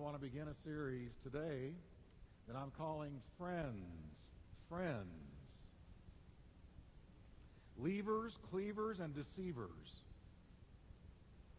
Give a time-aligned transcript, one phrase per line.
[0.00, 1.72] want to begin a series today
[2.48, 3.84] that I'm calling Friends.
[4.70, 5.04] Friends.
[7.82, 10.00] Leavers, cleavers, and deceivers.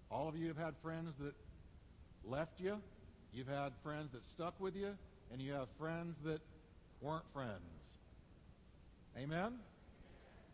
[0.10, 1.36] All of you have had friends that
[2.24, 2.78] left you.
[3.32, 4.98] You've had friends that stuck with you.
[5.32, 6.42] And you have friends that
[7.00, 7.60] weren't friends.
[9.18, 9.54] Amen?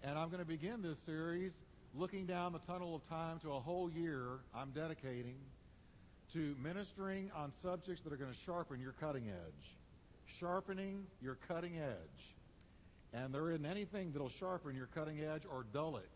[0.03, 1.53] And I'm going to begin this series
[1.95, 5.37] looking down the tunnel of time to a whole year I'm dedicating
[6.33, 9.77] to ministering on subjects that are going to sharpen your cutting edge.
[10.39, 12.35] Sharpening your cutting edge.
[13.13, 16.09] And there isn't anything that'll sharpen your cutting edge or dull it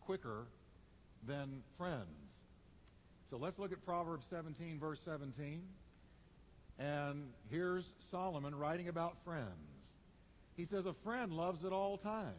[0.00, 0.46] quicker
[1.26, 2.06] than friends.
[3.30, 5.62] So let's look at Proverbs 17, verse 17.
[6.78, 9.46] And here's Solomon writing about friends.
[10.56, 12.34] He says, A friend loves at all times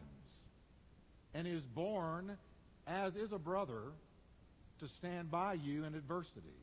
[1.32, 2.36] and is born,
[2.86, 3.82] as is a brother,
[4.80, 6.61] to stand by you in adversity.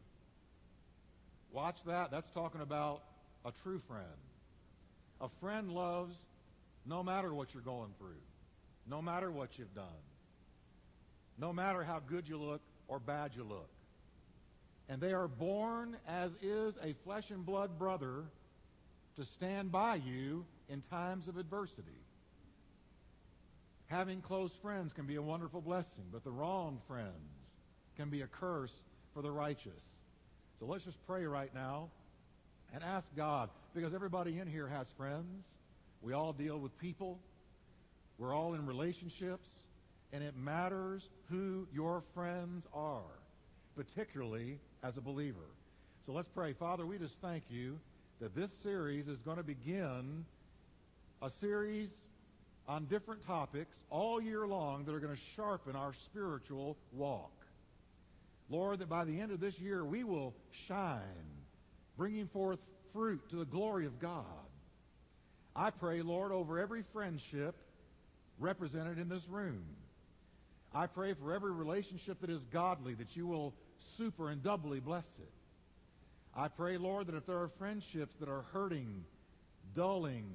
[1.52, 2.11] Watch that.
[2.11, 3.02] That's talking about
[3.45, 4.05] a true friend.
[5.22, 6.16] A friend loves
[6.86, 8.22] no matter what you're going through,
[8.88, 9.86] no matter what you've done,
[11.38, 13.69] no matter how good you look or bad you look.
[14.88, 18.23] And they are born as is a flesh and blood brother
[19.17, 21.84] to stand by you in times of adversity.
[23.88, 27.11] Having close friends can be a wonderful blessing, but the wrong friends
[27.97, 28.73] can be a curse
[29.13, 29.84] for the righteous.
[30.60, 31.90] So let's just pray right now
[32.74, 35.46] and ask God, because everybody in here has friends.
[36.02, 37.18] We all deal with people.
[38.18, 39.48] We're all in relationships.
[40.12, 43.02] And it matters who your friends are,
[43.76, 45.38] particularly as a believer.
[46.06, 46.54] So let's pray.
[46.54, 47.80] Father, we just thank you
[48.20, 50.26] that this series is going to begin
[51.22, 51.90] a series
[52.68, 57.32] on different topics all year long that are going to sharpen our spiritual walk.
[58.50, 60.33] Lord, that by the end of this year we will
[60.67, 61.02] shine,
[61.97, 62.59] bringing forth
[62.94, 64.25] fruit to the glory of God.
[65.56, 67.56] I pray, Lord, over every friendship
[68.40, 69.63] represented in this room.
[70.74, 73.53] I pray for every relationship that is godly that you will
[73.97, 75.31] super and doubly bless it.
[76.35, 79.03] I pray, Lord, that if there are friendships that are hurting,
[79.74, 80.29] dulling,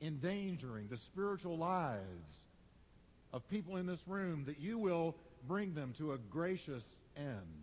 [0.00, 2.46] endangering the spiritual lives
[3.32, 5.16] of people in this room, that you will
[5.46, 6.84] bring them to a gracious
[7.16, 7.62] end.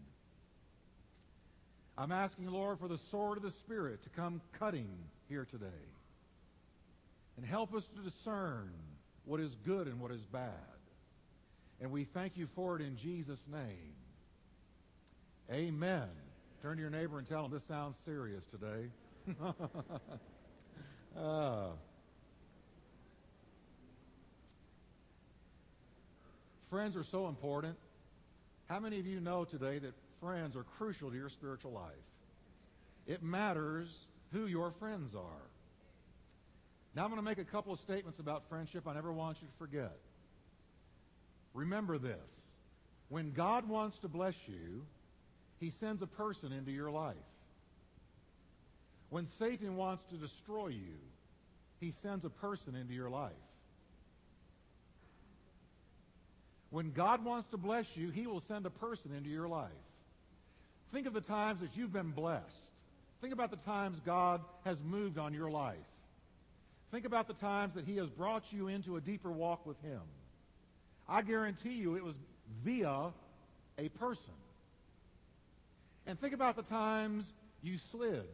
[1.97, 4.89] I'm asking, Lord, for the sword of the Spirit to come cutting
[5.27, 5.65] here today
[7.35, 8.71] and help us to discern
[9.25, 10.53] what is good and what is bad.
[11.81, 13.93] And we thank you for it in Jesus' name.
[15.51, 16.07] Amen.
[16.61, 18.89] Turn to your neighbor and tell him this sounds serious today.
[21.17, 21.67] uh,
[26.69, 27.75] friends are so important.
[28.69, 31.91] How many of you know today that friends are crucial to your spiritual life?
[33.07, 33.87] It matters
[34.31, 35.47] who your friends are.
[36.95, 39.47] Now I'm going to make a couple of statements about friendship I never want you
[39.47, 39.97] to forget.
[41.55, 42.31] Remember this.
[43.09, 44.85] When God wants to bless you,
[45.59, 47.15] he sends a person into your life.
[49.09, 50.99] When Satan wants to destroy you,
[51.79, 53.31] he sends a person into your life.
[56.71, 59.69] When God wants to bless you, he will send a person into your life.
[60.93, 62.45] Think of the times that you've been blessed.
[63.21, 65.77] Think about the times God has moved on your life.
[66.91, 70.01] Think about the times that he has brought you into a deeper walk with him.
[71.07, 72.15] I guarantee you it was
[72.63, 73.11] via
[73.77, 74.33] a person.
[76.07, 77.25] And think about the times
[77.61, 78.27] you slid.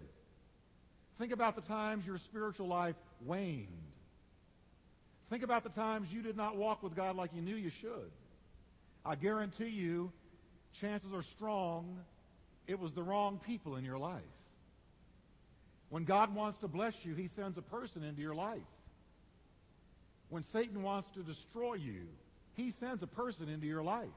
[1.20, 3.68] Think about the times your spiritual life waned.
[5.30, 8.12] Think about the times you did not walk with God like you knew you should.
[9.06, 10.12] I guarantee you,
[10.80, 12.00] chances are strong
[12.68, 14.24] it was the wrong people in your life.
[15.90, 18.58] When God wants to bless you, he sends a person into your life.
[20.30, 22.08] When Satan wants to destroy you,
[22.56, 24.08] he sends a person into your life.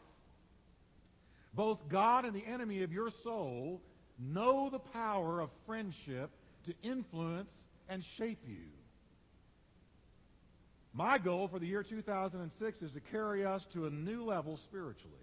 [1.54, 3.82] Both God and the enemy of your soul
[4.18, 6.30] know the power of friendship
[6.66, 7.50] to influence
[7.88, 8.64] and shape you.
[10.92, 15.14] My goal for the year 2006 is to carry us to a new level spiritually.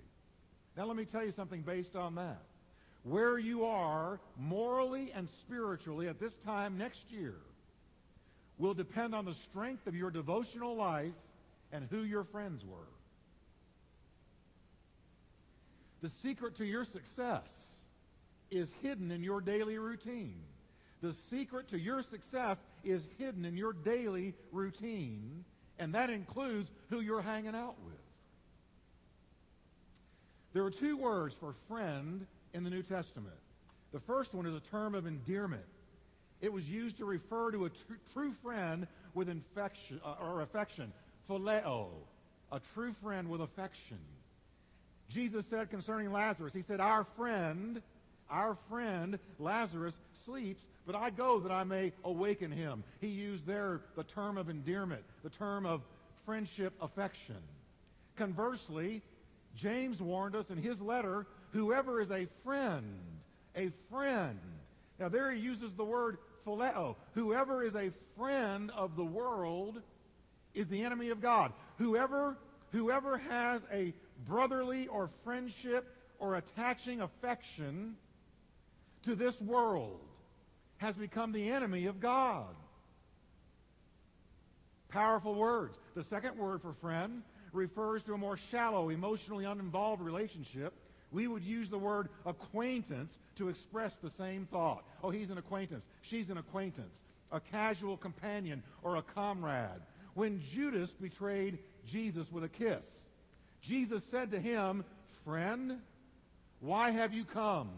[0.77, 2.41] Now, let me tell you something based on that.
[3.03, 7.35] Where you are morally and spiritually at this time next year
[8.57, 11.13] will depend on the strength of your devotional life
[11.71, 12.87] and who your friends were.
[16.01, 17.49] The secret to your success
[18.51, 20.41] is hidden in your daily routine.
[21.01, 25.43] The secret to your success is hidden in your daily routine
[25.79, 27.95] and that includes who you're hanging out with.
[30.53, 33.35] There are two words for friend in the New Testament.
[33.91, 35.65] The first one is a term of endearment.
[36.41, 40.91] It was used to refer to a tr- true friend with infection uh, or affection,
[41.29, 41.87] phileo,
[42.51, 43.97] a true friend with affection.
[45.09, 47.81] Jesus said concerning Lazarus, he said, "Our friend,
[48.29, 49.93] our friend Lazarus
[50.25, 54.49] sleeps, but I go that I may awaken him." He used there the term of
[54.49, 55.81] endearment, the term of
[56.25, 57.41] friendship, affection.
[58.15, 59.01] Conversely,
[59.55, 62.99] James warned us in his letter, whoever is a friend,
[63.55, 64.39] a friend.
[64.99, 66.95] Now there he uses the word phileo.
[67.13, 69.81] Whoever is a friend of the world
[70.53, 71.51] is the enemy of God.
[71.77, 72.37] Whoever
[72.71, 73.93] whoever has a
[74.27, 75.87] brotherly or friendship
[76.19, 77.95] or attaching affection
[79.05, 79.99] to this world
[80.77, 82.53] has become the enemy of God.
[84.89, 85.75] Powerful words.
[85.95, 87.21] The second word for friend
[87.53, 90.73] refers to a more shallow, emotionally uninvolved relationship.
[91.11, 94.83] We would use the word acquaintance to express the same thought.
[95.03, 95.85] Oh, he's an acquaintance.
[96.01, 96.93] She's an acquaintance.
[97.31, 99.81] A casual companion or a comrade.
[100.13, 101.57] When Judas betrayed
[101.87, 102.85] Jesus with a kiss,
[103.61, 104.83] Jesus said to him,
[105.23, 105.79] Friend,
[106.59, 107.69] why have you come?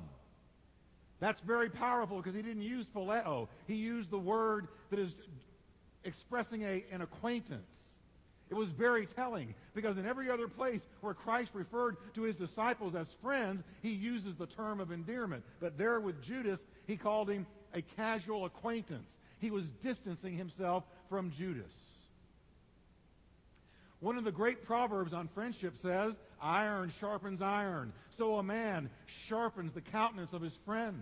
[1.19, 3.47] That's very powerful because he didn't use phileo.
[3.67, 5.15] He used the word that is
[6.03, 7.71] expressing a, an acquaintance.
[8.49, 12.95] It was very telling because in every other place where Christ referred to his disciples
[12.95, 15.43] as friends, he uses the term of endearment.
[15.59, 19.09] But there with Judas, he called him a casual acquaintance.
[19.39, 21.73] He was distancing himself from Judas.
[23.99, 28.89] One of the great proverbs on friendship says, Iron sharpens iron, so a man
[29.27, 31.01] sharpens the countenance of his friend.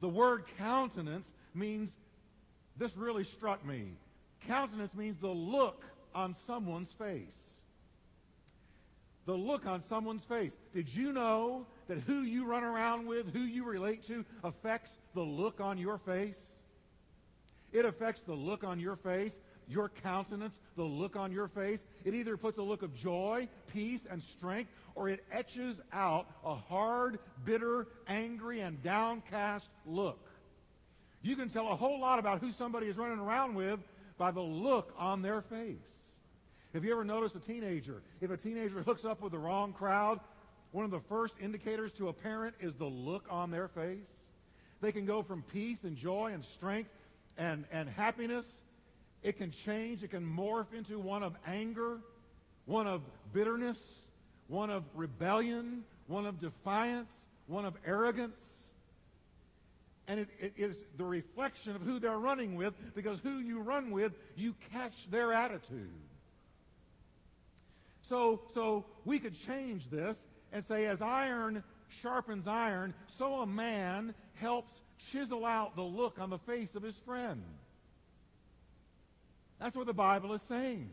[0.00, 1.90] The word countenance means,
[2.76, 3.96] this really struck me.
[4.46, 5.82] Countenance means the look
[6.14, 7.36] on someone's face.
[9.24, 10.52] The look on someone's face.
[10.74, 15.22] Did you know that who you run around with, who you relate to, affects the
[15.22, 16.36] look on your face?
[17.72, 19.32] It affects the look on your face,
[19.68, 21.80] your countenance, the look on your face.
[22.04, 26.54] It either puts a look of joy, peace, and strength, or it etches out a
[26.54, 30.20] hard, bitter, angry, and downcast look.
[31.22, 33.80] You can tell a whole lot about who somebody is running around with
[34.18, 35.78] by the look on their face.
[36.74, 38.02] Have you ever noticed a teenager?
[38.20, 40.20] If a teenager hooks up with the wrong crowd,
[40.72, 44.10] one of the first indicators to a parent is the look on their face.
[44.80, 46.90] They can go from peace and joy and strength
[47.38, 48.44] and, and happiness.
[49.24, 50.04] It can change.
[50.04, 51.98] It can morph into one of anger,
[52.66, 53.00] one of
[53.32, 53.80] bitterness,
[54.48, 57.10] one of rebellion, one of defiance,
[57.46, 58.36] one of arrogance.
[60.06, 63.90] And it, it is the reflection of who they're running with because who you run
[63.90, 65.88] with, you catch their attitude.
[68.02, 70.18] So, so we could change this
[70.52, 71.64] and say, as iron
[72.02, 74.72] sharpens iron, so a man helps
[75.10, 77.42] chisel out the look on the face of his friend.
[79.60, 80.90] That's what the Bible is saying.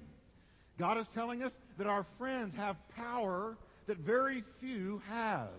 [0.77, 5.49] God is telling us that our friends have power that very few have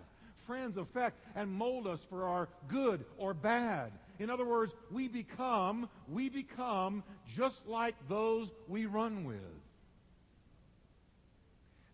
[0.46, 3.92] friends affect and mold us for our good or bad.
[4.18, 7.02] In other words, we become, we become
[7.36, 9.36] just like those we run with.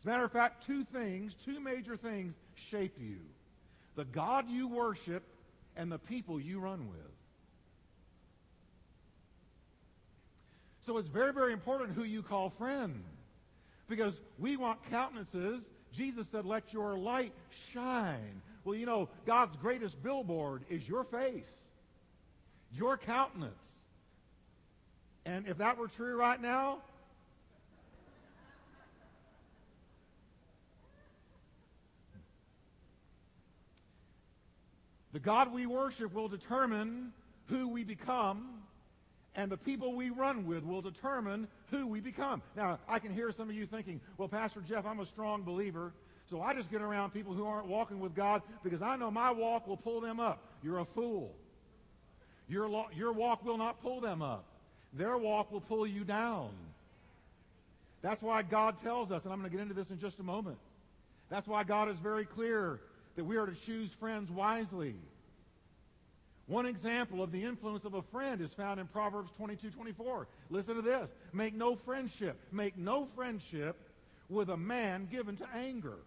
[0.00, 2.35] As a matter of fact, two things, two major things
[2.71, 3.18] shape you.
[3.97, 5.23] The God you worship
[5.76, 7.17] and the people you run with.
[10.88, 13.04] So it's very, very important who you call friend.
[13.90, 15.61] Because we want countenances.
[15.92, 17.35] Jesus said, let your light
[17.75, 18.40] shine.
[18.64, 21.50] Well, you know, God's greatest billboard is your face,
[22.73, 23.52] your countenance.
[25.26, 26.78] And if that were true right now,
[35.12, 37.12] the God we worship will determine
[37.49, 38.62] who we become,
[39.38, 42.42] and the people we run with will determine who we become.
[42.57, 45.92] Now, I can hear some of you thinking, well, Pastor Jeff, I'm a strong believer.
[46.28, 49.30] So I just get around people who aren't walking with God because I know my
[49.30, 50.42] walk will pull them up.
[50.61, 51.33] You're a fool.
[52.49, 54.45] Your, lo- your walk will not pull them up.
[54.92, 56.50] Their walk will pull you down.
[58.02, 60.25] That's why God tells us, and I'm going to get into this in just a
[60.25, 60.59] moment.
[61.30, 62.80] That's why God is very clear
[63.14, 64.97] that we are to choose friends wisely.
[66.49, 70.26] One example of the influence of a friend is found in Proverbs 22, 24.
[70.49, 71.11] Listen to this.
[71.35, 72.38] Make no friendship.
[72.50, 73.76] Make no friendship
[74.31, 75.99] with a man given to anger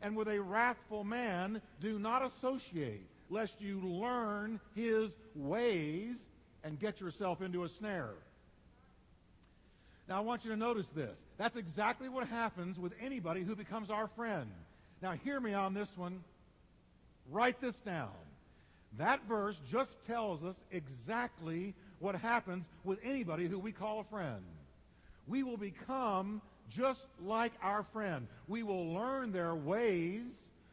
[0.00, 6.14] and with a wrathful man do not associate, lest you learn his ways
[6.62, 8.14] and get yourself into a snare.
[10.08, 11.16] Now, I want you to notice this.
[11.36, 14.50] That's exactly what happens with anybody who becomes our friend.
[15.02, 16.22] Now, hear me on this one.
[17.30, 18.10] Write this down.
[18.98, 24.42] That verse just tells us exactly what happens with anybody who we call a friend.
[25.26, 28.26] We will become just like our friend.
[28.48, 30.22] We will learn their ways.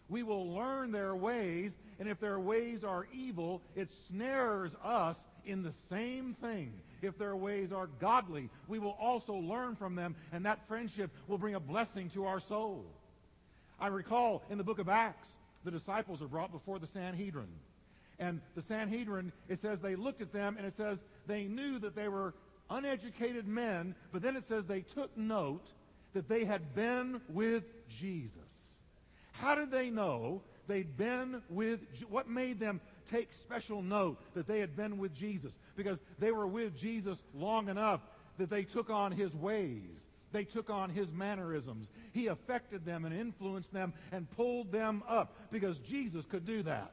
[0.10, 1.72] We will learn their ways.
[2.00, 6.72] And if their ways are evil, it snares us in the same thing.
[7.02, 11.38] If their ways are godly, we will also learn from them, and that friendship will
[11.38, 12.86] bring a blessing to our soul.
[13.80, 15.30] I recall in the book of Acts,
[15.64, 17.48] the disciples are brought before the Sanhedrin.
[18.20, 20.98] And the Sanhedrin, it says they looked at them, and it says
[21.28, 22.34] they knew that they were
[22.70, 25.68] uneducated men, but then it says they took note
[26.14, 28.34] that they had been with Jesus.
[29.34, 32.82] How did they know they'd been with, what made them
[33.12, 35.54] take special note that they had been with Jesus?
[35.76, 38.02] Because they were with Jesus long enough
[38.38, 40.08] that they took on his ways.
[40.32, 41.88] They took on his mannerisms.
[42.12, 46.92] He affected them and influenced them and pulled them up because Jesus could do that.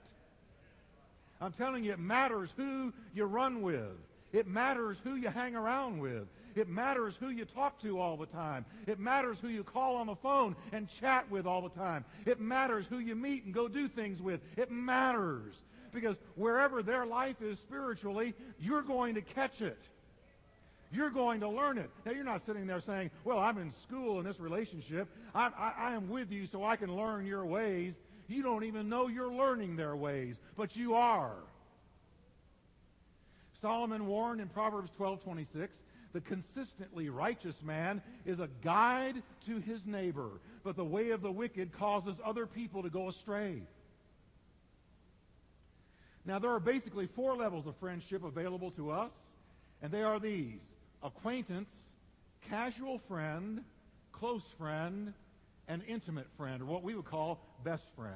[1.41, 3.97] I'm telling you, it matters who you run with.
[4.33, 6.27] It matters who you hang around with.
[6.57, 8.65] It matters who you talk to all the time.
[8.87, 12.05] It matters who you call on the phone and chat with all the time.
[12.27, 14.41] It matters who you meet and go do things with.
[14.57, 15.55] It matters.
[15.93, 19.79] Because wherever their life is spiritually, you're going to catch it.
[20.93, 21.91] You're going to learn it.
[22.05, 25.09] Now, you're not sitting there saying, well, I'm in school in this relationship.
[25.35, 27.95] I, I, I am with you so I can learn your ways.
[28.27, 31.37] You don't even know you're learning their ways, but you are.
[33.61, 35.81] Solomon warned in Proverbs 12:26,
[36.13, 41.33] "The consistently righteous man is a guide to his neighbor, but the way of the
[41.33, 43.67] wicked causes other people to go astray."
[46.25, 49.13] Now there are basically four levels of friendship available to us,
[49.83, 50.65] and they are these:
[51.03, 51.71] acquaintance,
[52.43, 53.65] casual friend,
[54.13, 55.15] close friend,
[55.69, 58.15] and intimate friend, or what we would call best friend.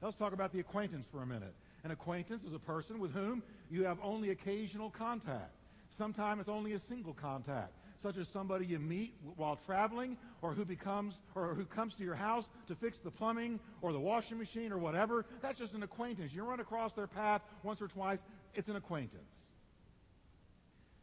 [0.00, 1.54] Now let's talk about the acquaintance for a minute.
[1.84, 5.52] An acquaintance is a person with whom you have only occasional contact.
[5.96, 7.72] Sometimes it's only a single contact,
[8.02, 12.14] such as somebody you meet while traveling or who becomes or who comes to your
[12.14, 15.26] house to fix the plumbing or the washing machine or whatever.
[15.40, 16.32] That's just an acquaintance.
[16.32, 18.20] You run across their path once or twice,
[18.54, 19.22] it's an acquaintance.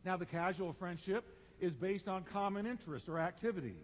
[0.05, 1.25] Now the casual friendship
[1.59, 3.75] is based on common interests or activities.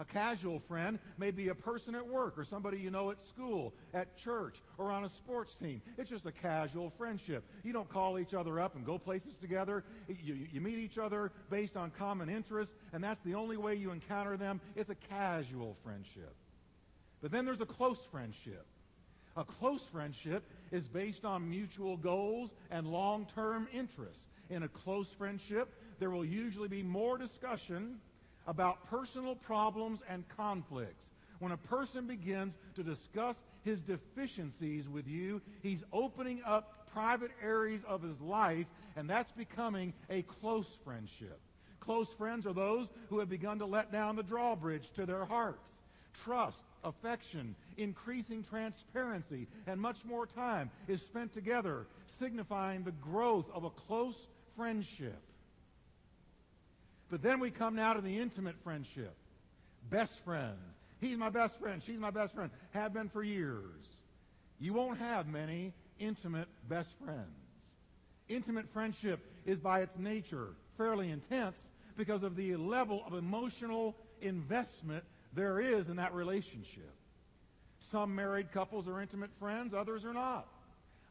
[0.00, 3.74] A casual friend may be a person at work or somebody you know at school,
[3.92, 5.82] at church, or on a sports team.
[5.98, 7.44] It's just a casual friendship.
[7.62, 9.84] You don't call each other up and go places together.
[10.08, 13.90] You, you meet each other based on common interests, and that's the only way you
[13.90, 14.62] encounter them.
[14.74, 16.34] It's a casual friendship.
[17.20, 18.64] But then there's a close friendship.
[19.36, 24.24] A close friendship is based on mutual goals and long-term interests.
[24.48, 27.98] In a close friendship, there will usually be more discussion
[28.46, 31.04] about personal problems and conflicts.
[31.38, 37.82] When a person begins to discuss his deficiencies with you, he's opening up private areas
[37.86, 38.66] of his life,
[38.96, 41.38] and that's becoming a close friendship.
[41.80, 45.66] Close friends are those who have begun to let down the drawbridge to their hearts.
[46.24, 51.86] Trust, affection, increasing transparency, and much more time is spent together,
[52.18, 55.20] signifying the growth of a close friendship.
[57.10, 59.14] But then we come now to the intimate friendship.
[59.90, 60.56] Best friends.
[61.00, 61.82] He's my best friend.
[61.84, 62.50] She's my best friend.
[62.70, 63.86] Have been for years.
[64.60, 67.26] You won't have many intimate best friends.
[68.28, 71.56] Intimate friendship is by its nature fairly intense
[71.96, 76.94] because of the level of emotional investment there is in that relationship.
[77.90, 80.46] Some married couples are intimate friends, others are not.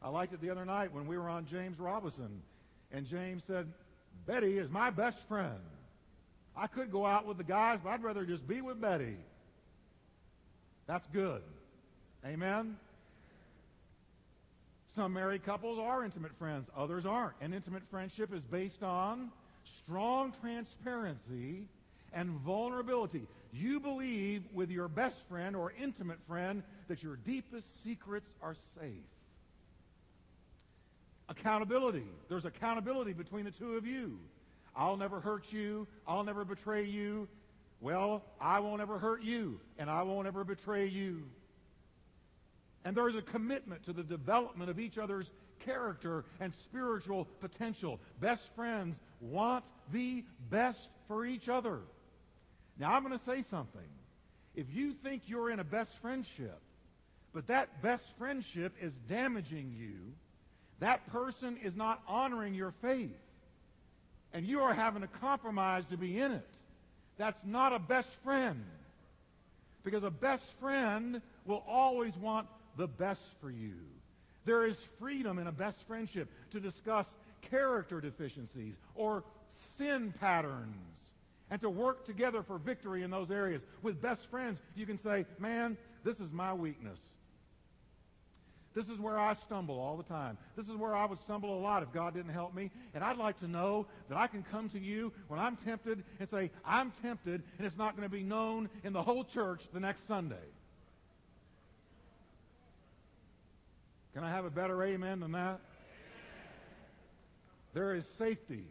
[0.02, 2.42] I liked it the other night when we were on James Robison,
[2.90, 3.70] and James said,
[4.26, 5.60] Betty is my best friend.
[6.56, 9.16] I could go out with the guys, but I'd rather just be with Betty.
[10.86, 11.42] That's good.
[12.24, 12.76] Amen?
[14.94, 17.34] Some married couples are intimate friends, others aren't.
[17.40, 19.30] An intimate friendship is based on
[19.84, 21.68] strong transparency
[22.12, 23.26] and vulnerability.
[23.52, 28.92] You believe with your best friend or intimate friend that your deepest secrets are safe.
[31.28, 32.06] Accountability.
[32.28, 34.18] There's accountability between the two of you.
[34.76, 35.86] I'll never hurt you.
[36.06, 37.28] I'll never betray you.
[37.80, 41.22] Well, I won't ever hurt you, and I won't ever betray you.
[42.84, 48.00] And there is a commitment to the development of each other's character and spiritual potential.
[48.20, 51.80] Best friends want the best for each other.
[52.78, 53.88] Now, I'm going to say something.
[54.54, 56.58] If you think you're in a best friendship,
[57.32, 60.12] but that best friendship is damaging you,
[60.80, 63.10] that person is not honoring your faith
[64.32, 66.48] and you are having to compromise to be in it.
[67.16, 68.64] That's not a best friend.
[69.84, 72.46] Because a best friend will always want
[72.76, 73.74] the best for you.
[74.44, 77.06] There is freedom in a best friendship to discuss
[77.50, 79.24] character deficiencies or
[79.76, 80.76] sin patterns
[81.50, 83.62] and to work together for victory in those areas.
[83.82, 86.98] With best friends, you can say, man, this is my weakness.
[88.80, 90.38] This is where I stumble all the time.
[90.56, 92.70] This is where I would stumble a lot if God didn't help me.
[92.94, 96.30] And I'd like to know that I can come to you when I'm tempted and
[96.30, 99.80] say, I'm tempted, and it's not going to be known in the whole church the
[99.80, 100.36] next Sunday.
[104.14, 105.60] Can I have a better amen than that?
[107.74, 108.64] There is safety.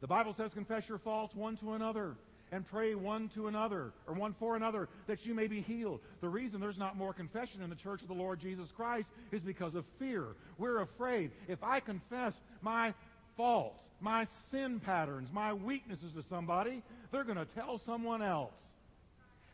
[0.00, 2.16] The Bible says, confess your faults one to another
[2.52, 6.00] and pray one to another or one for another that you may be healed.
[6.20, 9.42] The reason there's not more confession in the church of the Lord Jesus Christ is
[9.42, 10.26] because of fear.
[10.58, 11.32] We're afraid.
[11.48, 12.94] If I confess my
[13.36, 18.54] faults, my sin patterns, my weaknesses to somebody, they're going to tell someone else.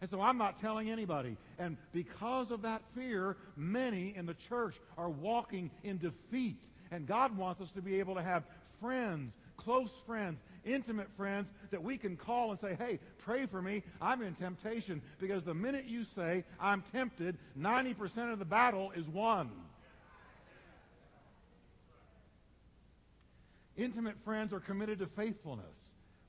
[0.01, 1.37] And so I'm not telling anybody.
[1.61, 6.59] And because of that fear, many in the church are walking in defeat.
[6.91, 8.43] And God wants us to be able to have
[8.81, 13.83] friends, close friends, intimate friends that we can call and say, hey, pray for me.
[14.01, 15.03] I'm in temptation.
[15.21, 19.51] Because the minute you say, I'm tempted, 90% of the battle is won.
[23.77, 25.79] Intimate friends are committed to faithfulness,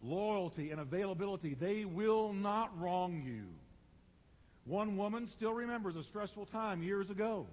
[0.02, 1.54] loyalty, and availability.
[1.54, 3.46] They will not wrong you.
[4.66, 7.46] One woman still remembers a stressful time years ago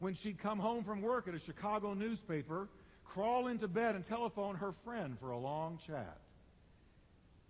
[0.00, 2.68] when she'd come home from work at a Chicago newspaper
[3.12, 6.18] crawl into bed and telephone her friend for a long chat.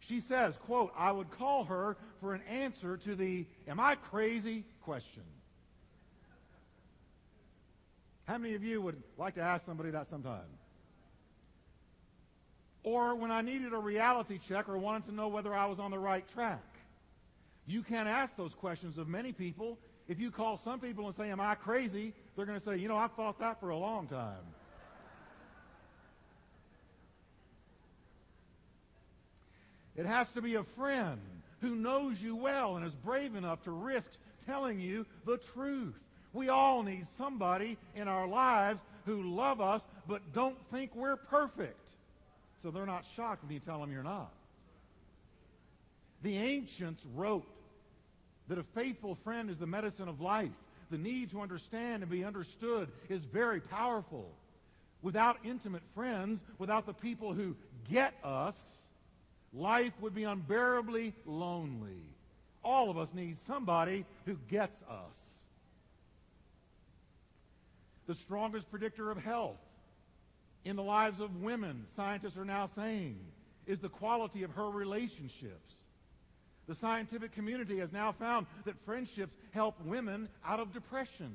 [0.00, 4.64] She says, quote, I would call her for an answer to the am I crazy
[4.82, 5.22] question.
[8.26, 10.40] How many of you would like to ask somebody that sometime?
[12.82, 15.90] Or when I needed a reality check or wanted to know whether I was on
[15.90, 16.62] the right track.
[17.66, 19.78] You can't ask those questions of many people.
[20.06, 22.12] If you call some people and say, am I crazy?
[22.36, 24.44] They're going to say, you know, I've thought that for a long time.
[29.96, 31.20] It has to be a friend
[31.60, 34.08] who knows you well and is brave enough to risk
[34.46, 35.94] telling you the truth.
[36.32, 41.80] We all need somebody in our lives who love us but don't think we're perfect.
[42.62, 44.32] So they're not shocked when you tell them you're not.
[46.22, 47.46] The ancients wrote
[48.48, 50.50] that a faithful friend is the medicine of life.
[50.90, 54.30] The need to understand and be understood is very powerful.
[55.02, 57.56] Without intimate friends, without the people who
[57.90, 58.54] get us,
[59.56, 62.02] life would be unbearably lonely.
[62.62, 65.16] All of us need somebody who gets us.
[68.06, 69.58] The strongest predictor of health
[70.64, 73.18] in the lives of women, scientists are now saying,
[73.66, 75.74] is the quality of her relationships.
[76.68, 81.32] The scientific community has now found that friendships help women out of depression.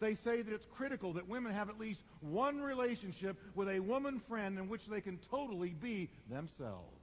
[0.00, 4.20] They say that it's critical that women have at least one relationship with a woman
[4.28, 6.97] friend in which they can totally be themselves.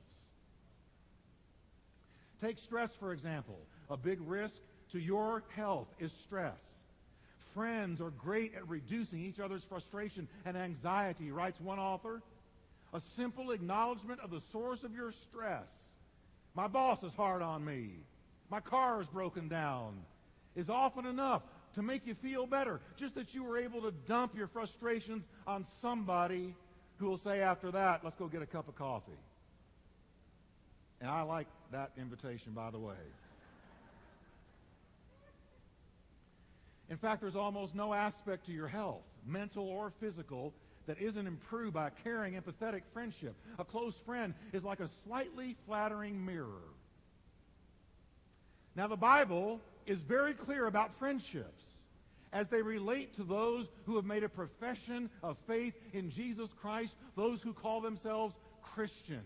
[2.42, 3.58] Take stress, for example.
[3.90, 4.56] A big risk
[4.92, 6.62] to your health is stress.
[7.54, 12.22] Friends are great at reducing each other's frustration and anxiety, writes one author.
[12.94, 15.70] A simple acknowledgement of the source of your stress.
[16.54, 17.92] My boss is hard on me.
[18.50, 19.96] My car is broken down.
[20.56, 21.42] Is often enough
[21.76, 22.80] to make you feel better.
[22.98, 26.56] Just that you were able to dump your frustrations on somebody
[26.98, 29.12] who will say after that, let's go get a cup of coffee.
[31.02, 32.96] And I like that invitation, by the way.
[36.90, 40.54] In fact, there's almost no aspect to your health, mental or physical,
[40.88, 43.34] that isn't improved by a caring, empathetic friendship.
[43.58, 46.62] A close friend is like a slightly flattering mirror.
[48.76, 51.64] Now, the Bible is very clear about friendships
[52.34, 56.94] as they relate to those who have made a profession of faith in Jesus Christ,
[57.16, 59.24] those who call themselves Christian.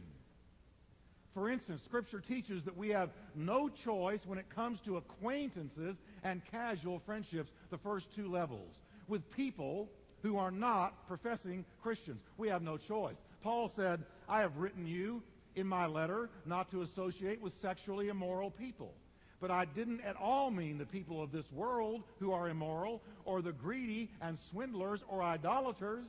[1.33, 6.41] For instance, Scripture teaches that we have no choice when it comes to acquaintances and
[6.51, 9.89] casual friendships, the first two levels, with people
[10.21, 12.21] who are not professing Christians.
[12.37, 13.17] We have no choice.
[13.41, 15.23] Paul said, I have written you
[15.55, 18.93] in my letter not to associate with sexually immoral people.
[19.39, 23.41] But I didn't at all mean the people of this world who are immoral, or
[23.41, 26.07] the greedy and swindlers or idolaters.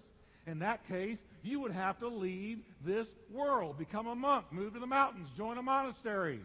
[0.50, 4.80] In that case, you would have to leave this world, become a monk, move to
[4.80, 6.40] the mountains, join a monastery.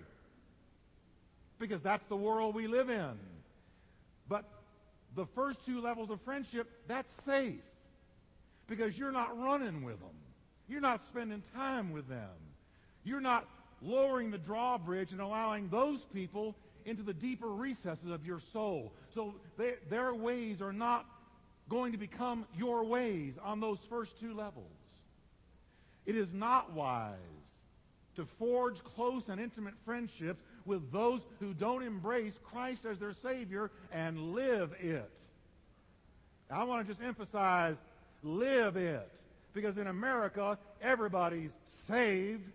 [1.58, 3.18] Because that's the world we live in.
[4.30, 4.46] But
[5.16, 7.64] the first two levels of friendship, that's safe.
[8.68, 10.16] Because you're not running with them.
[10.68, 12.30] You're not spending time with them.
[13.04, 13.48] You're not
[13.82, 18.94] lowering the drawbridge and allowing those people into the deeper recesses of your soul.
[19.10, 21.08] So they, their ways are not
[21.70, 24.66] going to become your ways on those first two levels.
[26.06, 27.16] It is not wise
[28.16, 33.72] to forge close and intimate friendships with those who don't embrace Christ as their Savior
[33.92, 35.12] and live it.
[36.50, 37.78] I want to just emphasize
[38.24, 39.12] live it.
[39.54, 41.52] Because in America, everybody's
[41.88, 42.52] saved.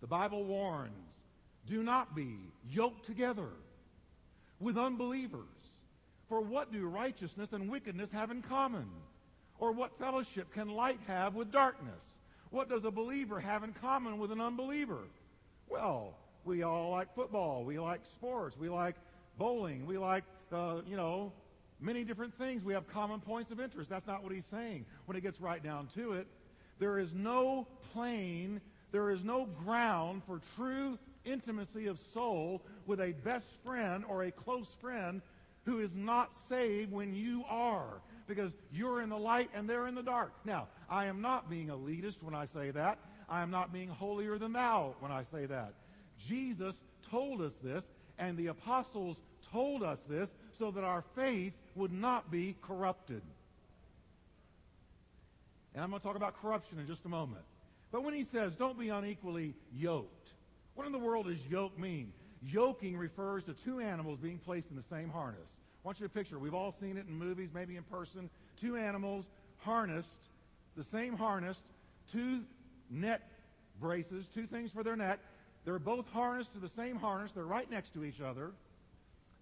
[0.00, 0.92] The Bible warns
[1.66, 2.36] do not be
[2.70, 3.48] yoked together
[4.60, 5.44] with unbelievers.
[6.28, 8.88] For what do righteousness and wickedness have in common?
[9.58, 12.02] Or what fellowship can light have with darkness?
[12.50, 15.00] What does a believer have in common with an unbeliever?
[15.68, 17.64] Well, we all like football.
[17.64, 18.56] We like sports.
[18.56, 18.94] We like
[19.36, 19.86] bowling.
[19.86, 21.32] We like, uh, you know,
[21.80, 22.64] many different things.
[22.64, 23.90] We have common points of interest.
[23.90, 26.26] That's not what he's saying when it gets right down to it.
[26.78, 28.60] There is no plane,
[28.92, 34.30] there is no ground for true intimacy of soul with a best friend or a
[34.30, 35.22] close friend
[35.64, 39.94] who is not saved when you are because you're in the light and they're in
[39.94, 40.32] the dark.
[40.44, 42.98] Now, I am not being elitist when I say that.
[43.28, 45.74] I am not being holier than thou when I say that.
[46.26, 46.74] Jesus
[47.10, 47.84] told us this,
[48.18, 49.18] and the apostles
[49.52, 53.22] told us this so that our faith would not be corrupted.
[55.74, 57.44] And I'm going to talk about corruption in just a moment.
[57.92, 60.17] But when he says, don't be unequally yoked,
[60.78, 62.12] what in the world does yoke mean?
[62.40, 65.50] Yoking refers to two animals being placed in the same harness.
[65.82, 68.76] I want you to picture, we've all seen it in movies, maybe in person, two
[68.76, 70.06] animals harnessed,
[70.76, 71.56] the same harness,
[72.12, 72.42] two
[72.90, 73.28] net
[73.80, 75.18] braces, two things for their neck.
[75.64, 77.32] They're both harnessed to the same harness.
[77.32, 78.52] They're right next to each other.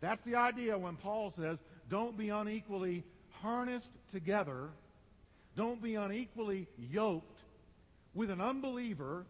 [0.01, 1.59] That's the idea when Paul says,
[1.91, 3.05] don't be unequally
[3.43, 4.71] harnessed together.
[5.55, 7.41] Don't be unequally yoked
[8.15, 9.27] with an unbeliever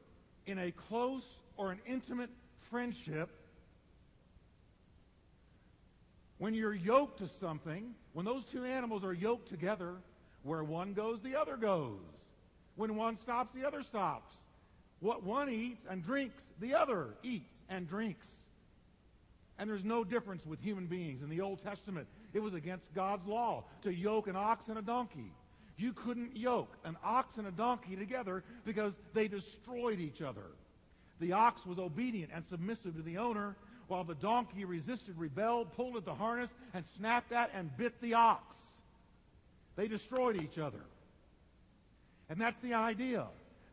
[0.46, 1.24] in a close
[1.56, 2.30] or an intimate
[2.70, 3.30] friendship
[6.38, 9.94] when you're yoked to something, when those two animals are yoked together,
[10.42, 11.98] where one goes, the other goes.
[12.76, 14.34] When one stops, the other stops.
[15.00, 18.26] What one eats and drinks, the other eats and drinks.
[19.58, 21.22] And there's no difference with human beings.
[21.22, 24.82] In the Old Testament, it was against God's law to yoke an ox and a
[24.82, 25.32] donkey.
[25.78, 30.44] You couldn't yoke an ox and a donkey together because they destroyed each other.
[31.20, 33.56] The ox was obedient and submissive to the owner,
[33.88, 38.14] while the donkey resisted, rebelled, pulled at the harness, and snapped at and bit the
[38.14, 38.56] ox.
[39.76, 40.80] They destroyed each other.
[42.28, 43.26] And that's the idea.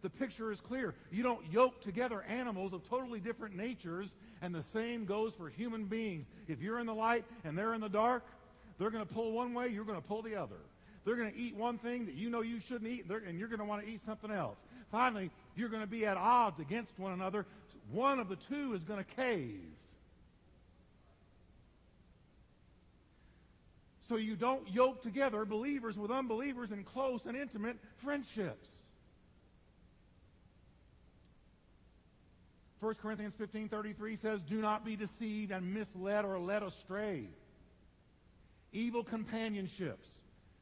[0.04, 0.94] The picture is clear.
[1.12, 4.10] You don't yoke together animals of totally different natures,
[4.42, 6.28] and the same goes for human beings.
[6.48, 8.24] If you're in the light and they're in the dark,
[8.78, 10.58] they're going to pull one way, you're going to pull the other.
[11.06, 13.60] They're going to eat one thing that you know you shouldn't eat, and you're going
[13.60, 14.58] to want to eat something else.
[14.92, 17.46] Finally, you're going to be at odds against one another.
[17.92, 19.60] One of the two is going to cave.
[24.10, 28.68] So you don't yoke together believers with unbelievers in close and intimate friendships.
[32.80, 37.30] 1 Corinthians 15:33 says, "Do not be deceived and misled or led astray.
[38.74, 40.10] Evil companionships,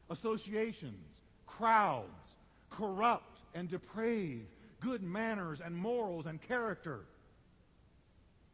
[0.10, 2.36] associations, crowds,
[2.69, 4.45] corrupt and deprave
[4.82, 7.06] good manners and morals and character."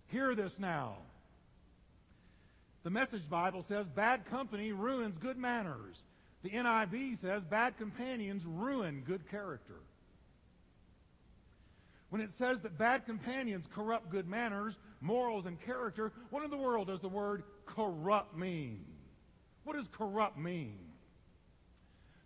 [0.08, 0.98] Hear this now.
[2.84, 6.02] The Message Bible says bad company ruins good manners.
[6.44, 9.82] The NIV says bad companions ruin good character.
[12.10, 16.58] When it says that bad companions corrupt good manners, morals, and character, what in the
[16.58, 18.86] world does the word corrupt mean?
[19.66, 20.80] What does corrupt mean?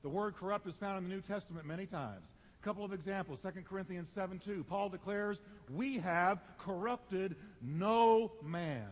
[0.04, 2.28] The word corrupt is found in the New Testament many times.
[2.62, 3.40] Couple of examples.
[3.40, 4.64] 2 Corinthians 7 2.
[4.66, 8.90] Paul declares, We have corrupted no man.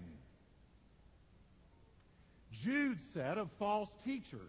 [2.52, 4.40] Jude said of false teachers,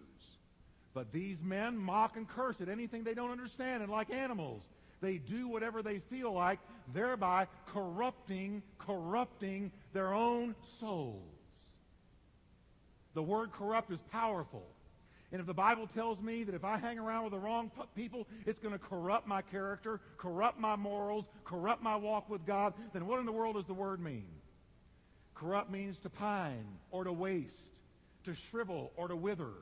[0.95, 4.63] But these men mock and curse at anything they don't understand, and like animals,
[5.03, 6.59] they do whatever they feel like,
[6.95, 11.23] thereby corrupting, corrupting their own souls.
[13.15, 14.67] The word corrupt is powerful.
[15.33, 18.27] And if the Bible tells me that if I hang around with the wrong people,
[18.47, 23.07] it's going to corrupt my character, corrupt my morals, corrupt my walk with God, then
[23.07, 24.27] what in the world does the word mean?
[25.35, 27.55] Corrupt means to pine or to waste
[28.25, 29.53] to shrivel or to wither,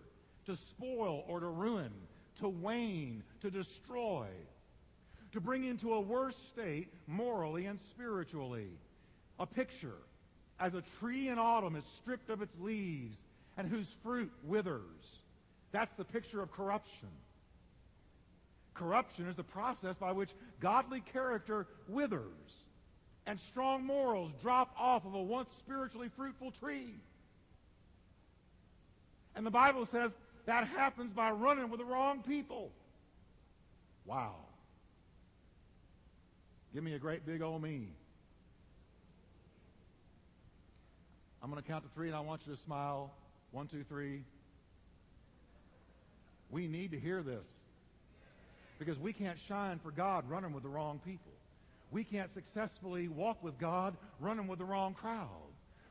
[0.46, 1.92] to spoil or to ruin,
[2.40, 4.26] to wane, to destroy,
[5.32, 8.70] to bring into a worse state morally and spiritually.
[9.38, 9.98] A picture
[10.58, 13.16] as a tree in autumn is stripped of its leaves
[13.56, 15.17] and whose fruit withers.
[15.72, 17.08] That's the picture of corruption.
[18.74, 22.22] Corruption is the process by which godly character withers
[23.26, 26.94] and strong morals drop off of a once spiritually fruitful tree.
[29.34, 30.12] And the Bible says
[30.46, 32.72] that happens by running with the wrong people.
[34.06, 34.36] Wow.
[36.72, 37.88] Give me a great big old me.
[41.42, 43.12] I'm going to count to three and I want you to smile.
[43.50, 44.24] One, two, three.
[46.50, 47.46] We need to hear this
[48.78, 51.32] because we can't shine for God running with the wrong people.
[51.90, 55.28] We can't successfully walk with God running with the wrong crowd.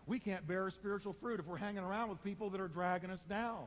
[0.05, 3.21] We can't bear spiritual fruit if we're hanging around with people that are dragging us
[3.29, 3.65] down.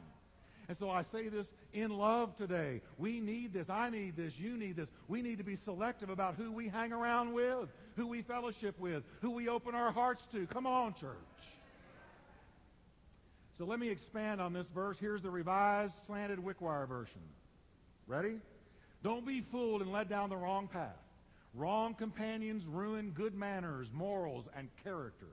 [0.68, 2.81] And so I say this in love today.
[2.96, 3.68] We need this.
[3.68, 4.38] I need this.
[4.38, 4.88] You need this.
[5.09, 9.03] We need to be selective about who we hang around with, who we fellowship with,
[9.20, 10.46] who we open our hearts to.
[10.46, 11.16] Come on, church.
[13.60, 14.96] So let me expand on this verse.
[14.98, 17.20] Here's the revised slanted Wickwire version.
[18.06, 18.36] Ready?
[19.04, 20.96] Don't be fooled and led down the wrong path.
[21.52, 25.26] Wrong companions ruin good manners, morals, and character.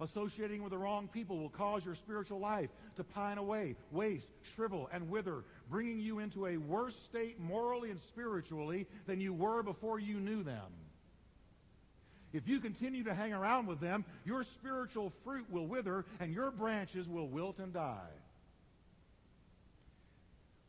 [0.00, 4.88] Associating with the wrong people will cause your spiritual life to pine away, waste, shrivel,
[4.92, 9.98] and wither, bringing you into a worse state morally and spiritually than you were before
[9.98, 10.70] you knew them.
[12.32, 16.50] If you continue to hang around with them, your spiritual fruit will wither and your
[16.50, 18.10] branches will wilt and die.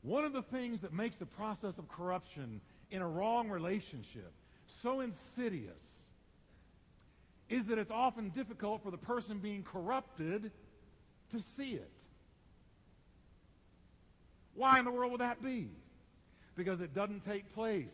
[0.02, 2.60] One of the things that makes the process of corruption
[2.91, 4.32] in a wrong relationship
[4.82, 5.82] so insidious
[7.49, 10.52] is that it's often difficult for the person being corrupted
[11.32, 11.91] to see it.
[14.56, 15.69] Why in the world would that be?
[16.56, 17.93] Because it doesn't take place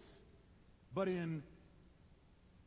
[0.93, 1.43] but in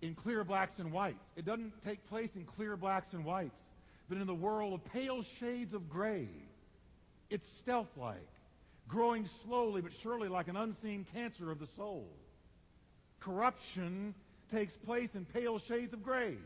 [0.02, 1.24] in clear blacks and whites.
[1.36, 3.58] It doesn't take place in clear blacks and whites,
[4.08, 6.28] but in the world of pale shades of gray.
[7.30, 8.18] It's stealth-like,
[8.88, 12.06] growing slowly but surely like an unseen cancer of the soul.
[13.20, 14.14] Corruption
[14.50, 16.36] takes place in pale shades of gray.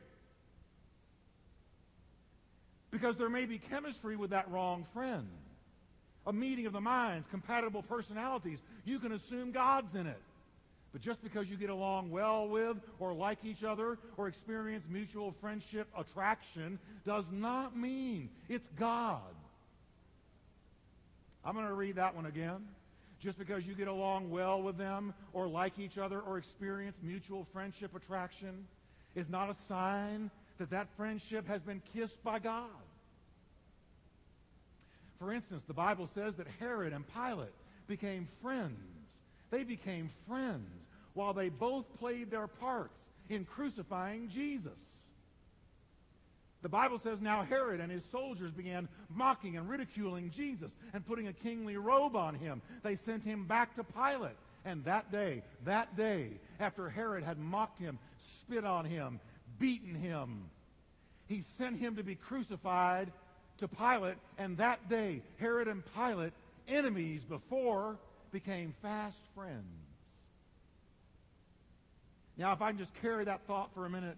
[2.91, 5.27] Because there may be chemistry with that wrong friend.
[6.27, 8.59] A meeting of the minds, compatible personalities.
[8.85, 10.21] You can assume God's in it.
[10.97, 15.35] But just because you get along well with or like each other or experience mutual
[15.43, 19.21] friendship attraction does not mean it's God.
[21.45, 22.67] I'm going to read that one again.
[23.21, 27.47] Just because you get along well with them or like each other or experience mutual
[27.53, 28.67] friendship attraction
[29.15, 32.71] is not a sign that that friendship has been kissed by God.
[35.19, 37.53] For instance, the Bible says that Herod and Pilate
[37.87, 38.79] became friends.
[39.51, 40.76] They became friends
[41.17, 42.95] while they both played their parts
[43.29, 44.79] in crucifying Jesus.
[46.63, 51.29] The Bible says now Herod and his soldiers began mocking and ridiculing Jesus and putting
[51.29, 52.61] a kingly robe on him.
[52.83, 54.37] They sent him back to Pilate.
[54.65, 59.21] And that day, that day, after Herod had mocked him, spit on him,
[59.59, 60.51] beaten him,
[61.27, 63.13] he sent him to be crucified
[63.59, 64.17] to Pilate.
[64.37, 66.33] And that day, Herod and Pilate,
[66.69, 67.97] enemies before,
[68.33, 69.86] became fast friends.
[72.37, 74.17] Now, if I can just carry that thought for a minute,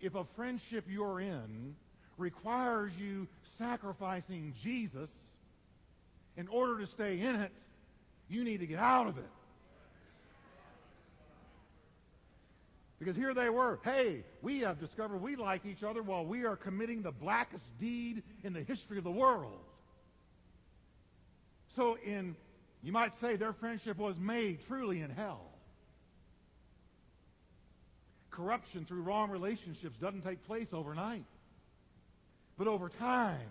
[0.00, 1.74] if a friendship you're in
[2.16, 3.26] requires you
[3.58, 5.10] sacrificing Jesus
[6.36, 7.52] in order to stay in it,
[8.28, 9.24] you need to get out of it.
[12.98, 13.78] Because here they were.
[13.84, 18.22] Hey, we have discovered we like each other while we are committing the blackest deed
[18.42, 19.60] in the history of the world.
[21.74, 22.36] So in,
[22.82, 25.55] you might say their friendship was made truly in hell
[28.36, 31.24] corruption through wrong relationships doesn't take place overnight.
[32.58, 33.48] But over time,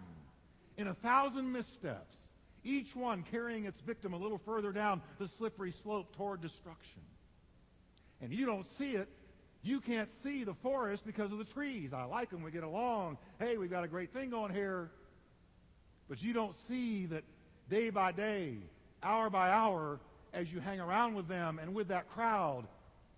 [0.78, 2.16] in a thousand missteps,
[2.64, 7.02] each one carrying its victim a little further down the slippery slope toward destruction.
[8.22, 9.08] And you don't see it.
[9.62, 11.92] You can't see the forest because of the trees.
[11.92, 12.44] I like them.
[12.44, 13.18] We get along.
[13.40, 14.92] Hey, we've got a great thing going here.
[16.08, 17.24] But you don't see that
[17.70, 18.58] day by day,
[19.02, 20.00] hour by hour,
[20.34, 22.68] as you hang around with them and with that crowd,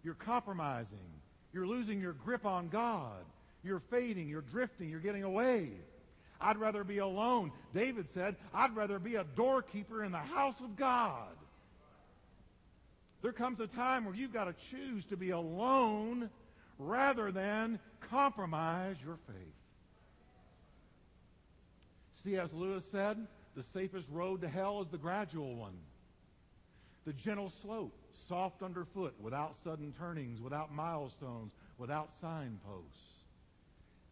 [0.04, 1.17] you're compromising.
[1.54, 3.24] You're losing your grip on God.
[3.64, 4.28] You're fading.
[4.30, 4.90] You're drifting.
[4.90, 5.72] You're getting away.
[6.40, 7.52] I'd rather be alone.
[7.74, 11.30] David said, I'd rather be a doorkeeper in the house of God.
[13.22, 16.30] There comes a time where you've got to choose to be alone
[16.78, 17.80] rather than
[18.12, 19.54] compromise your faith.
[22.24, 22.50] C.S.
[22.54, 23.18] Lewis said,
[23.56, 25.78] the safest road to hell is the gradual one.
[27.06, 33.24] The gentle slope, soft underfoot, without sudden turnings, without milestones, without signposts.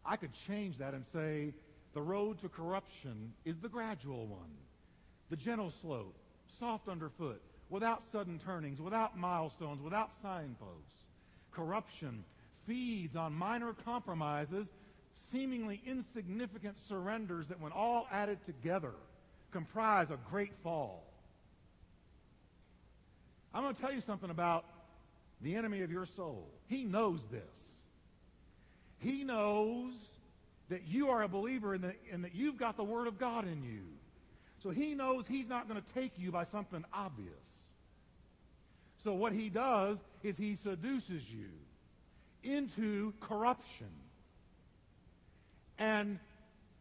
[0.04, 1.52] I could change that and say
[1.94, 4.56] the road to corruption is the gradual one.
[5.30, 6.14] The gentle slope,
[6.58, 11.04] soft underfoot, without sudden turnings, without milestones, without signposts.
[11.50, 12.24] Corruption
[12.66, 14.68] feeds on minor compromises,
[15.32, 18.92] seemingly insignificant surrenders that when all added together
[19.50, 21.05] comprise a great fall.
[23.56, 24.66] I'm going to tell you something about
[25.40, 26.46] the enemy of your soul.
[26.66, 27.40] He knows this.
[28.98, 29.94] He knows
[30.68, 33.46] that you are a believer and that, and that you've got the Word of God
[33.46, 33.80] in you.
[34.62, 37.32] So he knows he's not going to take you by something obvious.
[39.04, 41.48] So what he does is he seduces you
[42.42, 43.88] into corruption.
[45.78, 46.18] And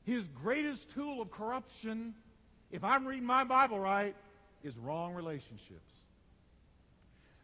[0.06, 2.16] his greatest tool of corruption,
[2.70, 4.14] if I'm reading my Bible right,
[4.62, 6.05] is wrong relationships.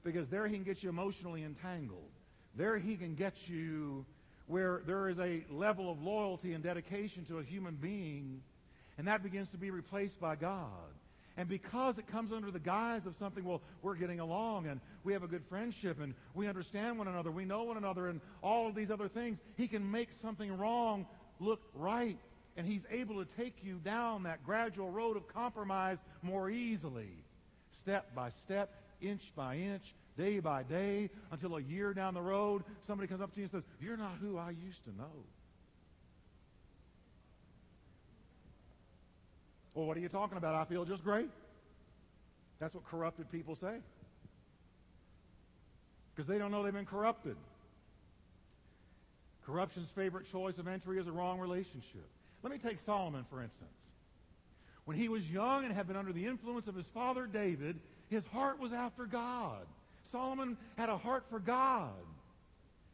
[0.04, 2.10] Because there he can get you emotionally entangled.
[2.56, 4.06] There he can get you
[4.48, 8.42] where there is a level of loyalty and dedication to a human being,
[8.98, 10.68] and that begins to be replaced by God.
[11.38, 15.14] And because it comes under the guise of something, well, we're getting along and we
[15.14, 18.68] have a good friendship and we understand one another, we know one another, and all
[18.68, 21.06] of these other things, he can make something wrong
[21.40, 22.20] look right.
[22.58, 27.24] And he's able to take you down that gradual road of compromise more easily,
[27.80, 32.64] step by step, inch by inch, day by day, until a year down the road,
[32.88, 35.26] somebody comes up to you and says, You're not who I used to know.
[39.74, 40.56] Well, what are you talking about?
[40.56, 41.30] I feel just great.
[42.60, 43.78] That's what corrupted people say.
[46.14, 47.38] Because they don't know they've been corrupted.
[49.46, 52.08] Corruption's favorite choice of entry is a wrong relationship.
[52.44, 53.70] Let me take Solomon, for instance.
[54.86, 57.80] When he was young and had been under the influence of his father David,
[58.12, 59.66] his heart was after God.
[60.12, 61.90] Solomon had a heart for God.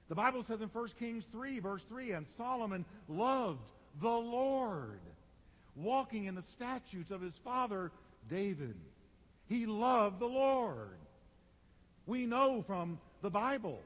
[0.10, 3.68] The Bible says in 1 Kings 3, verse 3, and Solomon loved
[4.00, 5.02] the Lord,
[5.76, 7.92] walking in the statutes of his father
[8.30, 8.76] David.
[9.50, 11.00] He loved the Lord.
[12.06, 13.82] We know from the Bible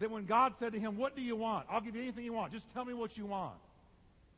[0.00, 1.66] that when God said to him, What do you want?
[1.70, 2.52] I'll give you anything you want.
[2.52, 3.54] Just tell me what you want.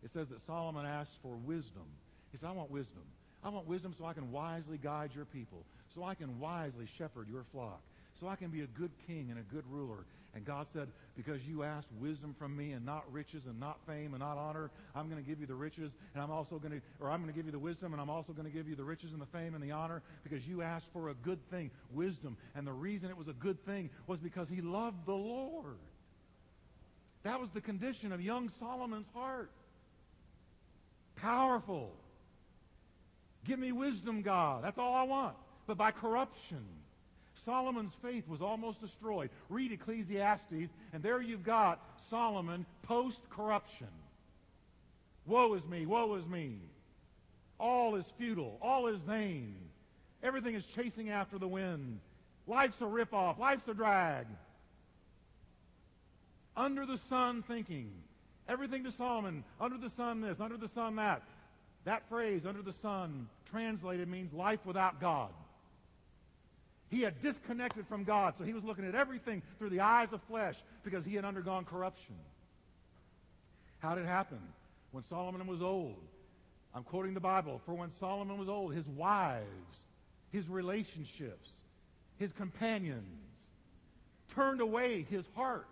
[0.04, 1.86] It says that Solomon asked for wisdom.
[2.30, 3.02] He said, I want wisdom.
[3.44, 7.28] I want wisdom so I can wisely guide your people, so I can wisely shepherd
[7.28, 7.80] your flock,
[8.20, 10.04] so I can be a good king and a good ruler.
[10.34, 14.12] And God said, because you asked wisdom from me and not riches and not fame
[14.12, 16.80] and not honor, I'm going to give you the riches and I'm also going to,
[17.00, 18.76] or I'm going to give you the wisdom and I'm also going to give you
[18.76, 21.70] the riches and the fame and the honor because you asked for a good thing,
[21.92, 22.36] wisdom.
[22.54, 25.78] And the reason it was a good thing was because he loved the Lord.
[27.22, 29.50] That was the condition of young Solomon's heart.
[31.16, 31.92] Powerful.
[33.44, 34.64] Give me wisdom, God.
[34.64, 35.36] That's all I want.
[35.66, 36.64] But by corruption,
[37.44, 39.30] Solomon's faith was almost destroyed.
[39.48, 43.88] Read Ecclesiastes, and there you've got Solomon post corruption.
[45.26, 46.58] Woe is me, woe is me.
[47.58, 49.54] All is futile, all is vain.
[50.22, 52.00] Everything is chasing after the wind.
[52.46, 54.26] Life's a ripoff, life's a drag.
[56.56, 57.90] Under the sun thinking.
[58.48, 61.22] Everything to Solomon, under the sun this, under the sun that.
[61.88, 65.30] That phrase, under the sun, translated means life without God.
[66.90, 70.22] He had disconnected from God, so he was looking at everything through the eyes of
[70.24, 72.14] flesh because he had undergone corruption.
[73.78, 74.38] How did it happen?
[74.92, 75.96] When Solomon was old.
[76.74, 77.62] I'm quoting the Bible.
[77.64, 79.46] For when Solomon was old, his wives,
[80.30, 81.48] his relationships,
[82.18, 83.46] his companions
[84.34, 85.64] turned away his heart.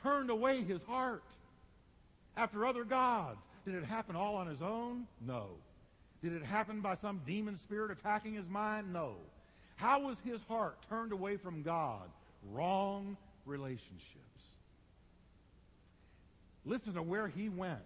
[0.00, 1.24] Turned away his heart
[2.36, 3.40] after other gods.
[3.68, 5.06] Did it happen all on his own?
[5.20, 5.48] No.
[6.22, 8.94] Did it happen by some demon spirit attacking his mind?
[8.94, 9.16] No.
[9.76, 12.08] How was his heart turned away from God?
[12.50, 14.06] Wrong relationships.
[16.64, 17.78] Listen to where he went.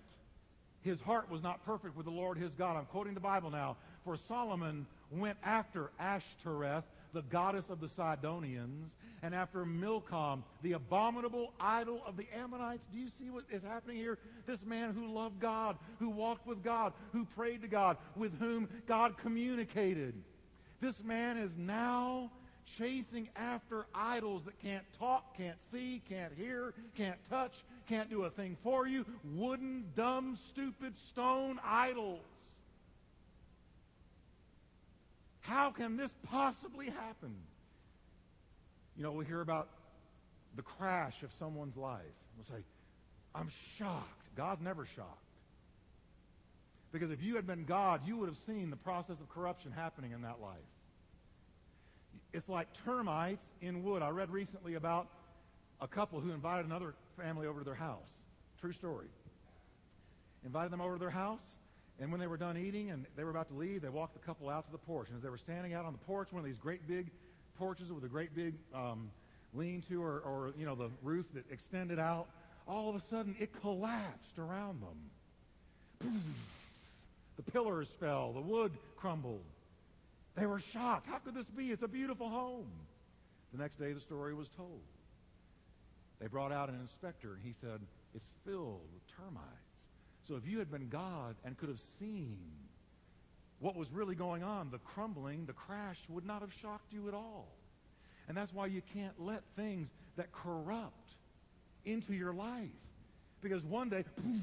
[0.83, 2.77] His heart was not perfect with the Lord his God.
[2.77, 3.77] I'm quoting the Bible now.
[4.05, 11.53] For Solomon went after Ashtoreth, the goddess of the Sidonians, and after Milcom, the abominable
[11.61, 12.85] idol of the Ammonites.
[12.93, 14.19] Do you see what is happening here?
[14.47, 18.69] This man who loved God, who walked with God, who prayed to God, with whom
[18.87, 20.15] God communicated.
[20.81, 22.31] This man is now
[22.79, 28.31] chasing after idols that can't talk, can't see, can't hear, can't touch, can't do a
[28.31, 29.05] thing for you.
[29.25, 32.21] Wooden, dumb, stupid stone idols.
[35.43, 37.35] How can this possibly happen?
[38.97, 39.69] You know, we hear about
[40.57, 42.01] the crash of someone's life.
[42.37, 42.65] We'll say,
[43.35, 44.27] I'm shocked.
[44.37, 45.19] God's never shocked.
[46.93, 50.13] Because if you had been God, you would have seen the process of corruption happening
[50.13, 50.59] in that life.
[52.33, 54.03] It's like termites in wood.
[54.03, 55.09] I read recently about
[55.81, 58.11] a couple who invited another family over to their house.
[58.61, 59.07] True story.
[60.45, 61.43] Invited them over to their house,
[62.01, 64.27] and when they were done eating and they were about to leave, they walked the
[64.27, 65.09] couple out to the porch.
[65.09, 67.11] And as they were standing out on the porch, one of these great big
[67.59, 69.11] porches with a great big um,
[69.55, 72.27] lean-to or, or, you know, the roof that extended out,
[72.67, 76.11] all of a sudden it collapsed around them.
[77.37, 78.33] The The pillars fell.
[78.33, 79.45] The wood crumbled.
[80.37, 81.07] They were shocked.
[81.07, 81.71] How could this be?
[81.71, 82.71] It's a beautiful home.
[83.53, 84.81] The next day, the story was told.
[86.21, 87.81] They brought out an inspector, and he said,
[88.15, 89.62] It's filled with termites.
[90.29, 92.39] So if you had been God and could have seen
[93.59, 97.15] what was really going on, the crumbling, the crash would not have shocked you at
[97.15, 97.49] all.
[98.29, 101.11] And that's why you can't let things that corrupt
[101.85, 102.69] into your life.
[103.41, 104.43] Because one day, and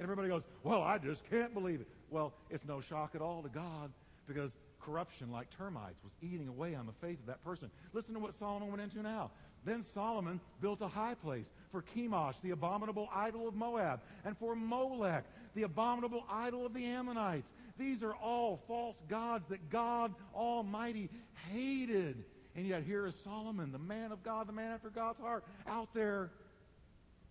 [0.00, 1.88] everybody goes, Well, I just can't believe it.
[2.10, 3.90] Well, it's no shock at all to God
[4.28, 7.70] because corruption, like termites, was eating away on the faith of that person.
[7.92, 9.30] Listen to what Solomon went into now.
[9.66, 14.54] Then Solomon built a high place for Chemosh, the abominable idol of Moab, and for
[14.54, 15.24] Molech,
[15.56, 17.50] the abominable idol of the Ammonites.
[17.76, 21.10] These are all false gods that God Almighty
[21.52, 22.24] hated.
[22.54, 25.92] And yet here is Solomon, the man of God, the man after God's heart, out
[25.92, 26.30] there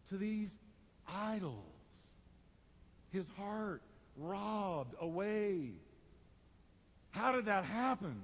[0.10, 0.54] to these
[1.08, 1.56] idols.
[3.12, 3.82] His heart
[4.18, 5.70] robbed away.
[7.12, 8.22] How did that happen?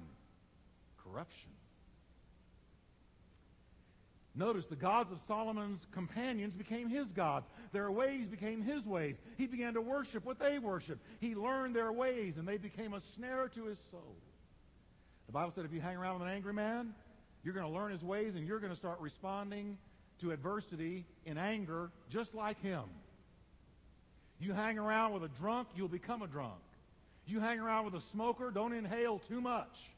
[1.02, 1.50] Corruption.
[4.34, 7.46] Notice the gods of Solomon's companions became his gods.
[7.72, 9.18] Their ways became his ways.
[9.36, 11.04] He began to worship what they worshiped.
[11.20, 14.16] He learned their ways, and they became a snare to his soul.
[15.26, 16.94] The Bible said if you hang around with an angry man,
[17.44, 19.76] you're going to learn his ways, and you're going to start responding
[20.20, 22.84] to adversity in anger just like him.
[24.40, 26.60] You hang around with a drunk, you'll become a drunk.
[27.26, 29.90] You hang around with a smoker, don't inhale too much.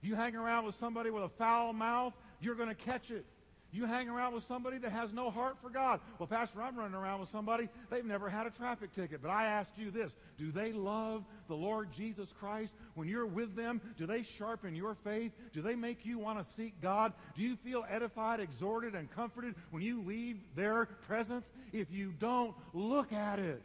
[0.00, 3.24] You hang around with somebody with a foul mouth, you're going to catch it.
[3.70, 6.00] You hang around with somebody that has no heart for God.
[6.18, 9.20] Well, Pastor, I'm running around with somebody, they've never had a traffic ticket.
[9.20, 12.72] But I ask you this do they love the Lord Jesus Christ?
[12.94, 15.32] When you're with them, do they sharpen your faith?
[15.52, 17.12] Do they make you want to seek God?
[17.36, 21.44] Do you feel edified, exhorted, and comforted when you leave their presence?
[21.72, 23.62] If you don't, look at it.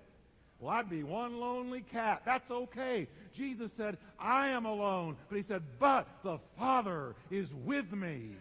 [0.59, 2.24] Well, I'd be one lonely cat.
[2.26, 3.07] That's okay.
[3.34, 5.17] Jesus said, I am alone.
[5.30, 8.32] But he said, but the Father is with me.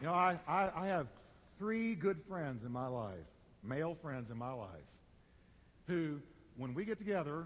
[0.00, 1.08] You know, I, I, I have
[1.58, 3.18] three good friends in my life,
[3.62, 4.68] male friends in my life,
[5.86, 6.20] who,
[6.56, 7.44] when we get together,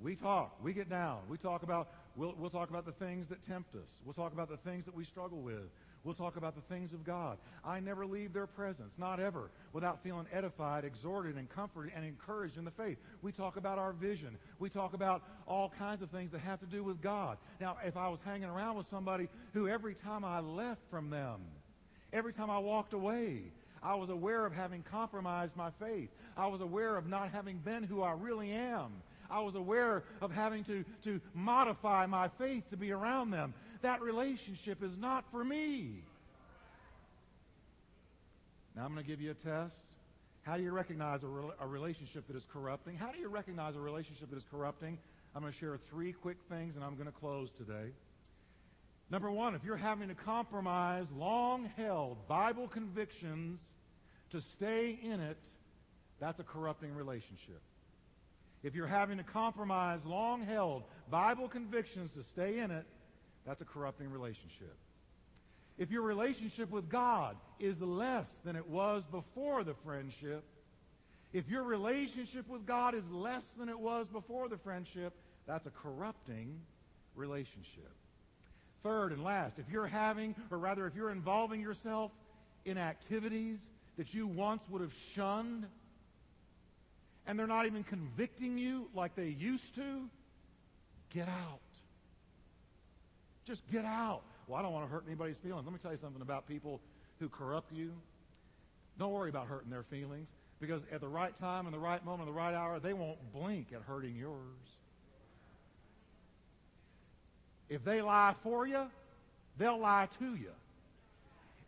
[0.00, 3.44] we talk, we get down, we talk about, we'll, we'll talk about the things that
[3.44, 5.68] tempt us, we'll talk about the things that we struggle with,
[6.04, 7.38] we'll talk about the things of God.
[7.64, 12.56] I never leave their presence, not ever, without feeling edified, exhorted, and comforted, and encouraged
[12.56, 12.98] in the faith.
[13.20, 16.66] We talk about our vision, we talk about all kinds of things that have to
[16.66, 17.38] do with God.
[17.60, 21.40] Now, if I was hanging around with somebody who every time I left from them,
[22.12, 23.42] Every time I walked away,
[23.82, 26.08] I was aware of having compromised my faith.
[26.36, 28.92] I was aware of not having been who I really am.
[29.30, 33.54] I was aware of having to, to modify my faith to be around them.
[33.82, 36.02] That relationship is not for me.
[38.76, 39.74] Now I'm going to give you a test.
[40.42, 42.96] How do you recognize a, re- a relationship that is corrupting?
[42.96, 44.98] How do you recognize a relationship that is corrupting?
[45.34, 47.90] I'm going to share three quick things and I'm going to close today.
[49.10, 53.60] Number one, if you're having to compromise long held Bible convictions
[54.30, 55.38] to stay in it,
[56.18, 57.60] that's a corrupting relationship.
[58.64, 62.84] If you're having to compromise long held Bible convictions to stay in it,
[63.46, 64.74] that's a corrupting relationship.
[65.78, 70.42] If your relationship with God is less than it was before the friendship,
[71.32, 75.12] if your relationship with God is less than it was before the friendship,
[75.46, 76.58] that's a corrupting
[77.14, 77.92] relationship.
[78.82, 82.12] Third and last, if you're having, or rather, if you're involving yourself
[82.64, 85.66] in activities that you once would have shunned,
[87.26, 90.08] and they're not even convicting you like they used to,
[91.12, 91.60] get out.
[93.46, 94.22] Just get out.
[94.46, 95.64] Well, I don't want to hurt anybody's feelings.
[95.64, 96.80] Let me tell you something about people
[97.18, 97.92] who corrupt you.
[98.98, 100.28] Don't worry about hurting their feelings
[100.60, 103.68] because at the right time and the right moment, the right hour, they won't blink
[103.74, 104.78] at hurting yours.
[107.68, 108.86] If they lie for you,
[109.58, 110.50] they'll lie to you.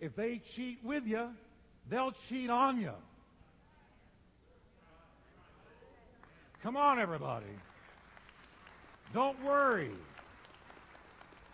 [0.01, 1.31] If they cheat with you,
[1.89, 2.93] they'll cheat on you.
[6.63, 7.47] Come on, everybody.
[9.15, 9.91] Don't worry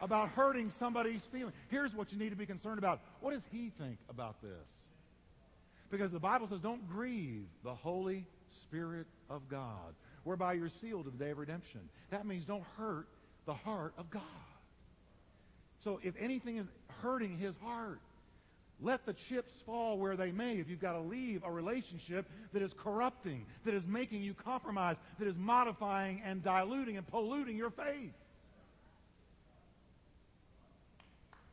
[0.03, 1.55] about hurting somebody's feelings.
[1.69, 3.01] Here's what you need to be concerned about.
[3.21, 4.69] What does he think about this?
[5.91, 11.11] Because the Bible says, don't grieve the Holy Spirit of God, whereby you're sealed to
[11.11, 11.81] the day of redemption.
[12.11, 13.07] That means don't hurt
[13.47, 14.23] the heart of God.
[15.83, 16.67] So if anything is
[17.03, 18.01] hurting his heart,
[18.81, 22.63] let the chips fall where they may if you've got to leave a relationship that
[22.63, 27.71] is corrupting, that is making you compromise, that is modifying and diluting and polluting your
[27.71, 28.13] faith.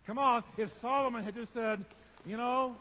[0.08, 1.86] Come on, if Solomon had just said,
[2.26, 2.76] you know,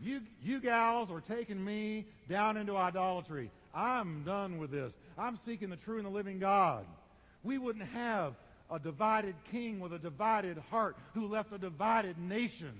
[0.00, 3.50] you, you gals are taking me down into idolatry.
[3.74, 4.94] I'm done with this.
[5.16, 6.84] I'm seeking the true and the living God.
[7.48, 8.34] We wouldn't have
[8.70, 12.74] a divided king with a divided heart who left a divided nation.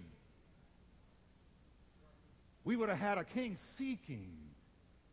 [2.65, 4.29] We would have had a king seeking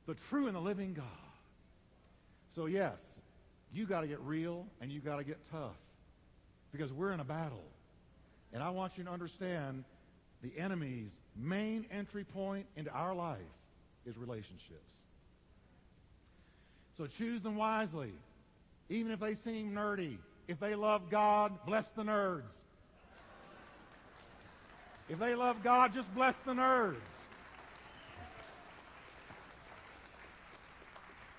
[0.08, 1.06] the true and the living God.
[2.53, 2.99] So, yes,
[3.74, 5.78] you got to get real and you got to get tough
[6.74, 7.64] because we're in a battle.
[8.51, 9.86] And I want you to understand
[10.43, 13.39] the enemy's main entry point into our life
[14.06, 14.95] is relationships.
[16.97, 18.12] So choose them wisely.
[18.89, 20.17] Even if they seem nerdy,
[20.47, 22.43] if they love God, bless the nerds.
[25.09, 26.95] If they love God, just bless the nerds.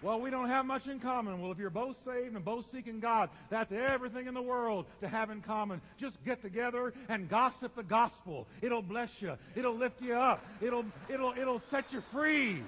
[0.03, 1.41] Well, we don't have much in common.
[1.41, 5.09] Well, if you're both saved and both seeking God, that's everything in the world to
[5.09, 5.81] have in common.
[5.99, 8.47] Just get together and gossip the gospel.
[8.61, 9.37] It'll bless you.
[9.57, 10.45] It'll lift you up.
[10.61, 12.63] It'll, it'll, it'll set you free.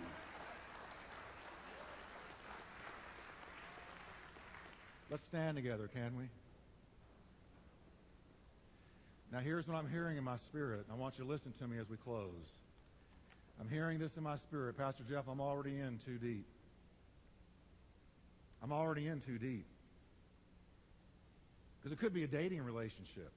[5.10, 6.24] Let's stand together, can we?
[9.32, 10.86] Now, here's what I'm hearing in my spirit.
[10.90, 12.58] I want you to listen to me as we close.
[13.60, 14.76] I'm hearing this in my spirit.
[14.76, 16.46] Pastor Jeff, I'm already in too deep.
[18.62, 19.66] I'm already in too deep.
[21.78, 23.32] Because it could be a dating relationship.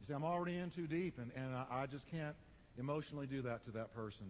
[0.00, 2.34] You see, I'm already in too deep, and, and I, I just can't
[2.78, 4.26] emotionally do that to that person.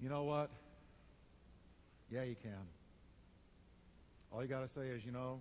[0.00, 0.50] You know what?
[2.10, 2.81] Yeah, you can.
[4.32, 5.40] All you got to say is, you know,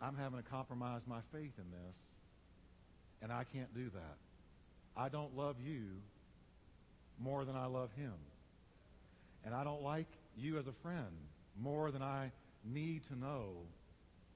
[0.00, 1.96] I'm having to compromise my faith in this,
[3.22, 4.16] and I can't do that.
[4.96, 5.82] I don't love you
[7.18, 8.12] more than I love him.
[9.44, 11.06] And I don't like you as a friend
[11.60, 12.30] more than I
[12.64, 13.54] need to know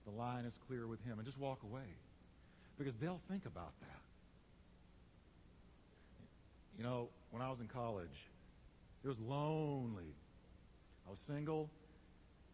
[0.05, 1.97] the line is clear with him and just walk away
[2.79, 4.01] because they'll think about that.
[6.79, 8.09] You know, when I was in college,
[9.05, 10.14] it was lonely.
[11.07, 11.68] I was single,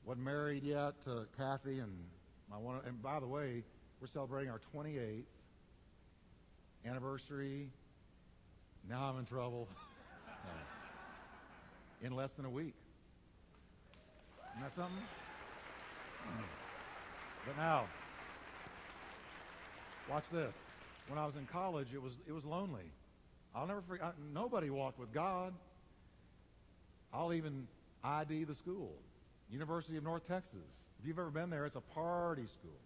[0.06, 1.92] wasn't married yet to Kathy, and
[2.48, 2.80] my one.
[2.86, 3.64] And by the way,
[4.00, 5.24] we're celebrating our 28th
[6.86, 7.68] anniversary.
[8.88, 9.68] Now I'm in trouble.
[12.02, 12.74] in less than a week.
[14.52, 15.02] Isn't that something?
[17.46, 17.86] But now,
[20.08, 20.54] watch this.
[21.08, 22.90] When I was in college, it was it was lonely.
[23.54, 24.14] I'll never forget.
[24.32, 25.52] Nobody walked with God.
[27.12, 27.66] I'll even
[28.04, 28.92] ID the school,
[29.50, 30.60] University of North Texas.
[31.00, 32.80] If you've ever been there, it's a party school,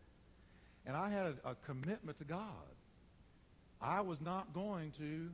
[0.87, 2.47] and I had a, a commitment to God.
[3.81, 5.31] I was not going to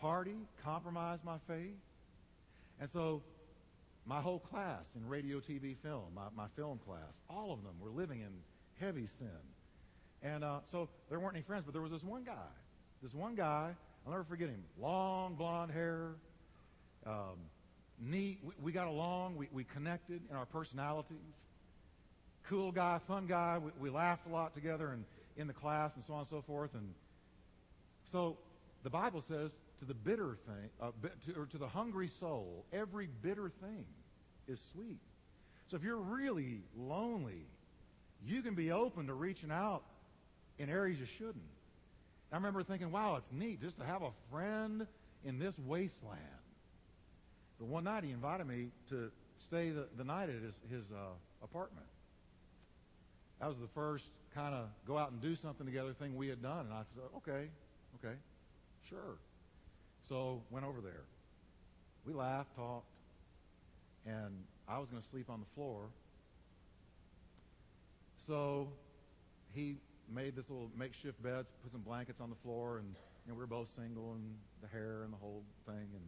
[0.00, 1.76] party, compromise my faith,
[2.80, 3.22] and so
[4.06, 7.90] my whole class in radio, TV, film, my, my film class, all of them were
[7.90, 8.32] living in
[8.80, 9.28] heavy sin.
[10.22, 12.50] And uh, so there weren't any friends, but there was this one guy.
[13.02, 14.62] This one guy, I'll never forget him.
[14.80, 16.14] Long blonde hair,
[17.06, 17.38] um,
[18.02, 18.38] neat.
[18.42, 19.36] We, we, got along.
[19.36, 21.46] We, we connected in our personalities.
[22.48, 23.58] Cool guy, fun guy.
[23.58, 25.04] We, we laughed a lot together and
[25.36, 26.74] in the class and so on and so forth.
[26.74, 26.94] And
[28.04, 28.36] so
[28.82, 30.90] the Bible says to the bitter thing, uh,
[31.26, 33.84] to, or to the hungry soul, every bitter thing
[34.48, 35.00] is sweet.
[35.68, 37.46] So if you're really lonely,
[38.24, 39.82] you can be open to reaching out
[40.58, 41.42] in areas you shouldn't.
[42.30, 44.86] I remember thinking, wow, it's neat just to have a friend
[45.24, 46.18] in this wasteland.
[47.68, 51.86] One night he invited me to stay the, the night at his, his uh, apartment.
[53.40, 56.42] That was the first kind of go out and do something together thing we had
[56.42, 56.66] done.
[56.66, 57.48] And I said, okay,
[57.96, 58.14] okay,
[58.88, 59.18] sure.
[60.08, 61.04] So went over there.
[62.04, 62.86] We laughed, talked,
[64.06, 65.84] and I was going to sleep on the floor.
[68.26, 68.68] So
[69.54, 69.76] he
[70.12, 72.94] made this little makeshift bed, put some blankets on the floor, and
[73.26, 76.02] we were both single, and the hair and the whole thing, and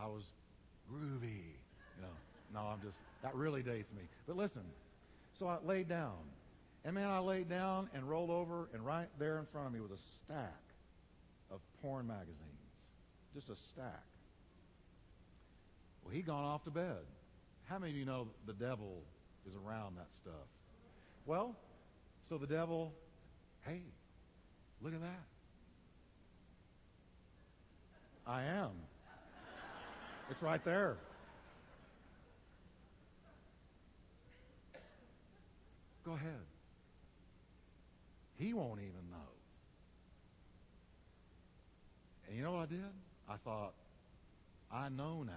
[0.00, 0.24] I was
[0.92, 1.54] groovy.
[1.96, 2.14] You know,
[2.54, 4.02] no, I'm just that really dates me.
[4.26, 4.62] But listen,
[5.32, 6.18] so I laid down,
[6.84, 9.80] and man, I laid down and rolled over, and right there in front of me
[9.80, 10.62] was a stack
[11.50, 12.40] of porn magazines.
[13.34, 14.04] Just a stack.
[16.02, 17.04] Well, he'd gone off to bed.
[17.64, 19.02] How many of you know the devil
[19.46, 20.46] is around that stuff?
[21.26, 21.56] Well,
[22.22, 22.92] so the devil,
[23.66, 23.82] hey,
[24.80, 25.24] look at that.
[28.26, 28.70] I am.
[30.30, 30.96] It's right there.
[36.04, 36.30] Go ahead.
[38.36, 39.16] He won't even know.
[42.28, 42.80] And you know what I did?
[43.28, 43.74] I thought,
[44.70, 45.32] I know now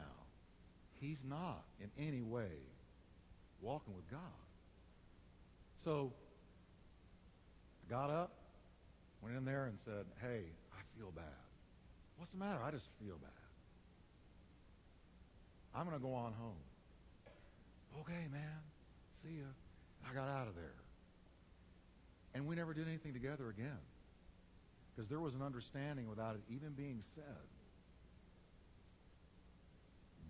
[1.00, 2.50] he's not in any way
[3.62, 4.20] walking with God.
[5.84, 6.14] So
[7.86, 8.32] I got up,
[9.22, 11.26] went in there and said, Hey, I feel bad.
[12.18, 12.60] What's the matter?
[12.64, 13.39] I just feel bad.
[15.76, 16.63] I'm going to go on home.
[18.01, 18.59] Okay, man.
[19.24, 19.45] See ya.
[20.09, 20.80] I got out of there.
[22.34, 23.80] And we never did anything together again.
[24.95, 27.24] Because there was an understanding without it even being said.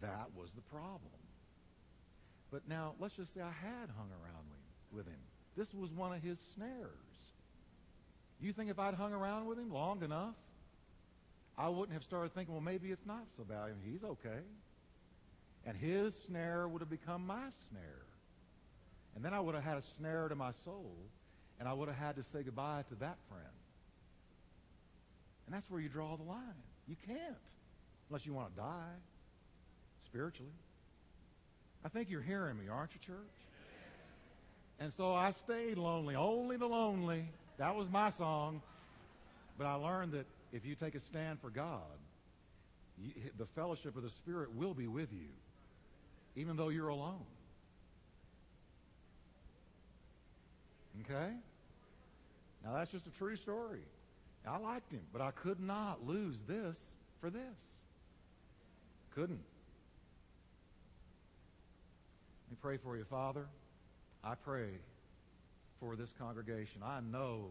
[0.01, 1.19] That was the problem.
[2.51, 4.45] But now, let's just say I had hung around
[4.91, 5.19] with him.
[5.57, 6.89] This was one of his snares.
[8.39, 10.35] You think if I'd hung around with him long enough,
[11.57, 13.71] I wouldn't have started thinking, well, maybe it's not so bad.
[13.83, 14.39] He's okay.
[15.65, 18.05] And his snare would have become my snare.
[19.15, 20.95] And then I would have had a snare to my soul,
[21.59, 23.45] and I would have had to say goodbye to that friend.
[25.45, 26.63] And that's where you draw the line.
[26.87, 27.19] You can't,
[28.09, 28.95] unless you want to die
[30.05, 30.51] spiritually.
[31.83, 33.17] I think you're hearing me, aren't you, church?
[34.79, 37.25] And so I stayed lonely, only the lonely.
[37.57, 38.61] That was my song.
[39.57, 41.81] But I learned that if you take a stand for God,
[42.97, 45.27] you, the fellowship of the Spirit will be with you,
[46.35, 47.25] even though you're alone.
[51.01, 51.31] Okay?
[52.63, 53.81] Now that's just a true story.
[54.47, 56.77] I liked him, but I could not lose this
[57.19, 57.81] for this.
[59.13, 59.41] Couldn't.
[62.47, 63.45] Let me pray for you, Father.
[64.23, 64.69] I pray
[65.79, 66.81] for this congregation.
[66.83, 67.47] I know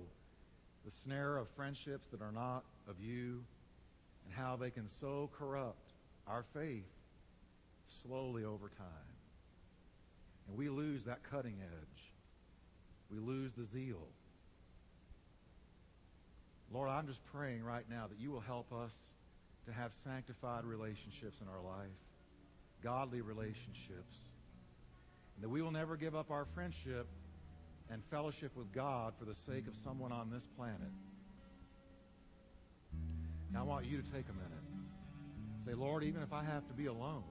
[0.84, 3.42] the snare of friendships that are not of you
[4.24, 5.92] and how they can so corrupt
[6.26, 6.84] our faith
[8.02, 8.86] slowly over time.
[10.48, 12.12] And we lose that cutting edge.
[13.10, 14.06] We lose the zeal.
[16.72, 18.92] Lord, I'm just praying right now that you will help us
[19.66, 21.88] to have sanctified relationships in our life,
[22.82, 24.16] godly relationships
[25.38, 27.06] and that we will never give up our friendship
[27.90, 30.90] and fellowship with God for the sake of someone on this planet.
[33.52, 34.64] Now, I want you to take a minute.
[35.64, 37.22] Say, Lord, even if I have to be alone,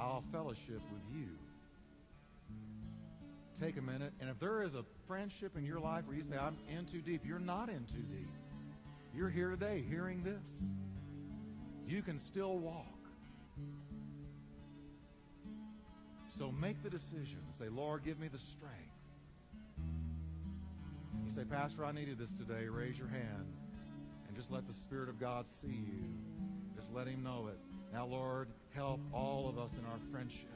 [0.00, 1.28] I'll fellowship with you.
[3.60, 4.14] Take a minute.
[4.20, 7.02] And if there is a friendship in your life where you say, I'm in too
[7.02, 8.30] deep, you're not in too deep.
[9.14, 10.48] You're here today hearing this.
[11.86, 12.86] You can still walk.
[16.38, 17.40] So make the decision.
[17.58, 18.76] Say, Lord, give me the strength.
[21.26, 22.68] You say, Pastor, I needed this today.
[22.68, 23.52] Raise your hand
[24.26, 26.04] and just let the Spirit of God see you.
[26.74, 27.58] Just let him know it.
[27.92, 30.46] Now, Lord, help all of us in our friendships.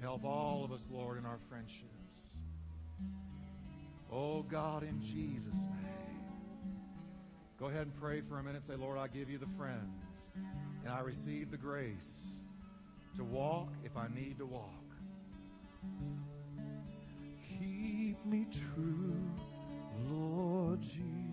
[0.00, 1.88] Help all of us, Lord, in our friendships.
[4.10, 5.98] Oh, God, in Jesus' name.
[7.58, 8.64] Go ahead and pray for a minute.
[8.66, 10.30] Say, Lord, I give you the friends,
[10.84, 12.08] and I receive the grace
[13.16, 14.70] to walk if I need to walk.
[17.42, 19.20] Keep me true,
[20.08, 21.27] Lord Jesus.